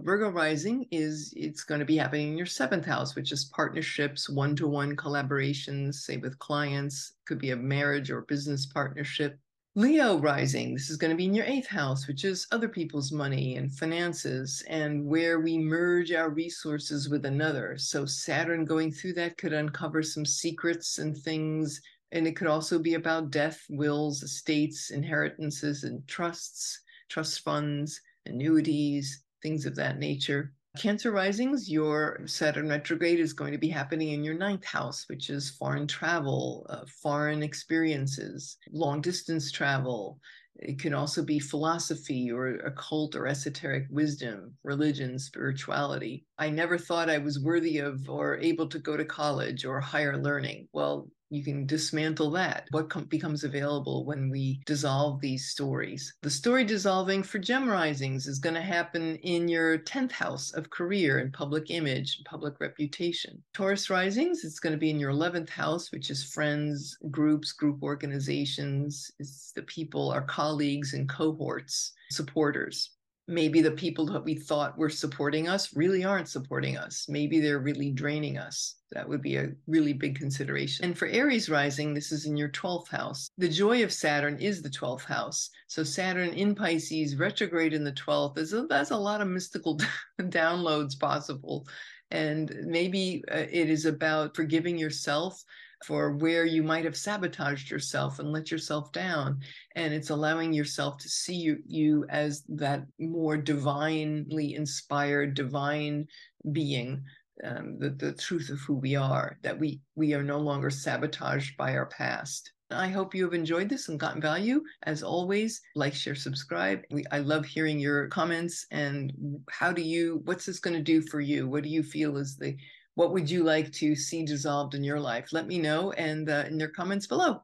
Virgo 0.00 0.28
rising 0.28 0.86
is 0.90 1.32
it's 1.36 1.62
going 1.62 1.78
to 1.78 1.84
be 1.84 1.96
happening 1.96 2.32
in 2.32 2.36
your 2.36 2.46
seventh 2.46 2.84
house, 2.84 3.14
which 3.14 3.30
is 3.30 3.44
partnerships, 3.44 4.28
one-to-one 4.28 4.96
collaborations, 4.96 5.94
say 5.94 6.16
with 6.16 6.38
clients, 6.40 7.12
could 7.26 7.38
be 7.38 7.50
a 7.50 7.56
marriage 7.56 8.10
or 8.10 8.22
business 8.22 8.66
partnership. 8.66 9.38
Leo 9.76 10.18
rising, 10.18 10.72
this 10.72 10.88
is 10.88 10.96
going 10.96 11.10
to 11.10 11.16
be 11.16 11.24
in 11.24 11.34
your 11.34 11.46
eighth 11.46 11.66
house, 11.66 12.06
which 12.06 12.24
is 12.24 12.46
other 12.52 12.68
people's 12.68 13.10
money 13.10 13.56
and 13.56 13.72
finances 13.72 14.64
and 14.68 15.04
where 15.04 15.40
we 15.40 15.58
merge 15.58 16.12
our 16.12 16.30
resources 16.30 17.08
with 17.08 17.24
another. 17.24 17.76
So 17.76 18.06
Saturn 18.06 18.64
going 18.64 18.92
through 18.92 19.14
that 19.14 19.36
could 19.36 19.52
uncover 19.52 20.02
some 20.02 20.24
secrets 20.24 20.98
and 20.98 21.16
things 21.16 21.80
and 22.14 22.28
it 22.28 22.36
could 22.36 22.46
also 22.46 22.78
be 22.78 22.94
about 22.94 23.32
death, 23.32 23.60
wills, 23.68 24.22
estates, 24.22 24.90
inheritances, 24.90 25.82
and 25.82 26.06
trusts, 26.06 26.80
trust 27.08 27.40
funds, 27.40 28.00
annuities, 28.24 29.24
things 29.42 29.66
of 29.66 29.74
that 29.76 29.98
nature. 29.98 30.54
Cancer 30.78 31.10
risings, 31.10 31.70
your 31.70 32.20
Saturn 32.26 32.68
retrograde 32.68 33.20
is 33.20 33.32
going 33.32 33.52
to 33.52 33.58
be 33.58 33.68
happening 33.68 34.10
in 34.10 34.24
your 34.24 34.34
ninth 34.34 34.64
house, 34.64 35.04
which 35.08 35.28
is 35.28 35.50
foreign 35.50 35.86
travel, 35.86 36.66
uh, 36.70 36.84
foreign 37.02 37.42
experiences, 37.42 38.56
long 38.72 39.00
distance 39.00 39.50
travel. 39.52 40.18
It 40.56 40.78
can 40.78 40.94
also 40.94 41.24
be 41.24 41.40
philosophy 41.40 42.30
or 42.30 42.46
occult 42.58 43.16
or 43.16 43.26
esoteric 43.26 43.86
wisdom, 43.90 44.54
religion, 44.62 45.18
spirituality. 45.18 46.26
I 46.38 46.50
never 46.50 46.78
thought 46.78 47.10
I 47.10 47.18
was 47.18 47.40
worthy 47.40 47.78
of 47.78 48.08
or 48.08 48.38
able 48.38 48.68
to 48.68 48.78
go 48.78 48.96
to 48.96 49.04
college 49.04 49.64
or 49.64 49.80
higher 49.80 50.16
learning. 50.16 50.68
Well, 50.72 51.08
you 51.34 51.42
can 51.42 51.66
dismantle 51.66 52.30
that. 52.32 52.68
What 52.70 52.88
com- 52.88 53.04
becomes 53.04 53.44
available 53.44 54.04
when 54.04 54.30
we 54.30 54.60
dissolve 54.66 55.20
these 55.20 55.48
stories? 55.48 56.14
The 56.22 56.30
story 56.30 56.64
dissolving 56.64 57.22
for 57.22 57.38
gem 57.38 57.68
risings 57.68 58.26
is 58.26 58.38
going 58.38 58.54
to 58.54 58.62
happen 58.62 59.16
in 59.16 59.48
your 59.48 59.78
10th 59.78 60.12
house 60.12 60.52
of 60.52 60.70
career 60.70 61.18
and 61.18 61.32
public 61.32 61.70
image, 61.70 62.16
and 62.16 62.24
public 62.24 62.60
reputation. 62.60 63.42
Taurus 63.52 63.90
risings, 63.90 64.44
it's 64.44 64.60
going 64.60 64.72
to 64.72 64.78
be 64.78 64.90
in 64.90 65.00
your 65.00 65.12
11th 65.12 65.50
house, 65.50 65.90
which 65.92 66.10
is 66.10 66.24
friends, 66.24 66.96
groups, 67.10 67.52
group 67.52 67.82
organizations, 67.82 69.10
it's 69.18 69.52
the 69.52 69.62
people, 69.62 70.10
our 70.10 70.22
colleagues 70.22 70.94
and 70.94 71.08
cohorts, 71.08 71.92
supporters 72.10 72.90
maybe 73.26 73.62
the 73.62 73.70
people 73.70 74.06
that 74.06 74.24
we 74.24 74.34
thought 74.34 74.76
were 74.76 74.90
supporting 74.90 75.48
us 75.48 75.74
really 75.74 76.04
aren't 76.04 76.28
supporting 76.28 76.76
us. 76.76 77.06
Maybe 77.08 77.40
they're 77.40 77.58
really 77.58 77.90
draining 77.90 78.36
us. 78.36 78.76
That 78.92 79.08
would 79.08 79.22
be 79.22 79.36
a 79.36 79.52
really 79.66 79.92
big 79.92 80.16
consideration. 80.16 80.84
And 80.84 80.96
for 80.96 81.08
Aries 81.08 81.48
rising, 81.48 81.94
this 81.94 82.12
is 82.12 82.26
in 82.26 82.36
your 82.36 82.50
12th 82.50 82.88
house. 82.88 83.28
The 83.38 83.48
joy 83.48 83.82
of 83.82 83.92
Saturn 83.92 84.38
is 84.38 84.62
the 84.62 84.68
12th 84.68 85.04
house. 85.04 85.50
So 85.68 85.82
Saturn 85.82 86.30
in 86.30 86.54
Pisces, 86.54 87.16
retrograde 87.16 87.72
in 87.72 87.82
the 87.82 87.92
12th, 87.92 88.38
is 88.38 88.52
a, 88.52 88.66
that's 88.66 88.90
a 88.90 88.96
lot 88.96 89.20
of 89.20 89.28
mystical 89.28 89.80
downloads 90.20 90.98
possible. 90.98 91.66
And 92.10 92.54
maybe 92.64 93.24
uh, 93.32 93.46
it 93.50 93.70
is 93.70 93.86
about 93.86 94.36
forgiving 94.36 94.78
yourself 94.78 95.42
for 95.86 96.12
where 96.12 96.46
you 96.46 96.62
might 96.62 96.84
have 96.84 96.96
sabotaged 96.96 97.70
yourself 97.70 98.18
and 98.18 98.32
let 98.32 98.50
yourself 98.50 98.90
down. 98.92 99.40
And 99.76 99.92
it's 99.92 100.10
allowing 100.10 100.52
yourself 100.52 100.96
to 100.98 101.08
see 101.08 101.34
you, 101.34 101.58
you 101.66 102.06
as 102.08 102.42
that 102.48 102.84
more 102.98 103.36
divinely 103.36 104.54
inspired, 104.54 105.34
divine 105.34 106.06
being, 106.52 107.04
um, 107.42 107.78
the, 107.78 107.90
the 107.90 108.12
truth 108.12 108.48
of 108.50 108.60
who 108.60 108.74
we 108.74 108.96
are, 108.96 109.38
that 109.42 109.58
we, 109.58 109.80
we 109.94 110.14
are 110.14 110.22
no 110.22 110.38
longer 110.38 110.70
sabotaged 110.70 111.56
by 111.56 111.76
our 111.76 111.86
past. 111.86 112.50
I 112.70 112.88
hope 112.88 113.14
you 113.14 113.24
have 113.24 113.34
enjoyed 113.34 113.68
this 113.68 113.88
and 113.88 114.00
gotten 114.00 114.22
value. 114.22 114.62
As 114.84 115.02
always, 115.02 115.60
like, 115.76 115.94
share, 115.94 116.14
subscribe. 116.14 116.80
We, 116.90 117.04
I 117.12 117.18
love 117.18 117.44
hearing 117.44 117.78
your 117.78 118.08
comments 118.08 118.66
and 118.70 119.12
how 119.50 119.70
do 119.70 119.82
you, 119.82 120.22
what's 120.24 120.46
this 120.46 120.60
going 120.60 120.76
to 120.76 120.82
do 120.82 121.02
for 121.02 121.20
you? 121.20 121.46
What 121.46 121.62
do 121.62 121.68
you 121.68 121.82
feel 121.82 122.16
is 122.16 122.36
the 122.36 122.56
what 122.94 123.12
would 123.12 123.30
you 123.30 123.42
like 123.42 123.72
to 123.72 123.96
see 123.96 124.24
dissolved 124.24 124.74
in 124.74 124.84
your 124.84 125.00
life? 125.00 125.32
Let 125.32 125.46
me 125.46 125.58
know 125.58 125.92
and 125.92 126.28
uh, 126.28 126.44
in 126.46 126.58
your 126.58 126.68
comments 126.68 127.06
below. 127.06 127.42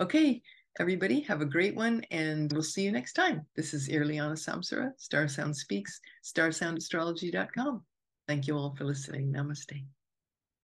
Okay, 0.00 0.42
everybody, 0.78 1.20
have 1.20 1.40
a 1.40 1.46
great 1.46 1.74
one, 1.74 2.02
and 2.10 2.52
we'll 2.52 2.62
see 2.62 2.82
you 2.82 2.92
next 2.92 3.12
time. 3.12 3.46
This 3.56 3.74
is 3.74 3.88
Irlianna 3.88 4.34
Samsara, 4.34 4.92
StarSound 4.98 5.54
Speaks, 5.54 6.00
starsoundastrology.com. 6.24 7.82
Thank 8.26 8.46
you 8.46 8.56
all 8.56 8.74
for 8.76 8.84
listening. 8.84 9.32
Namaste. 9.32 9.97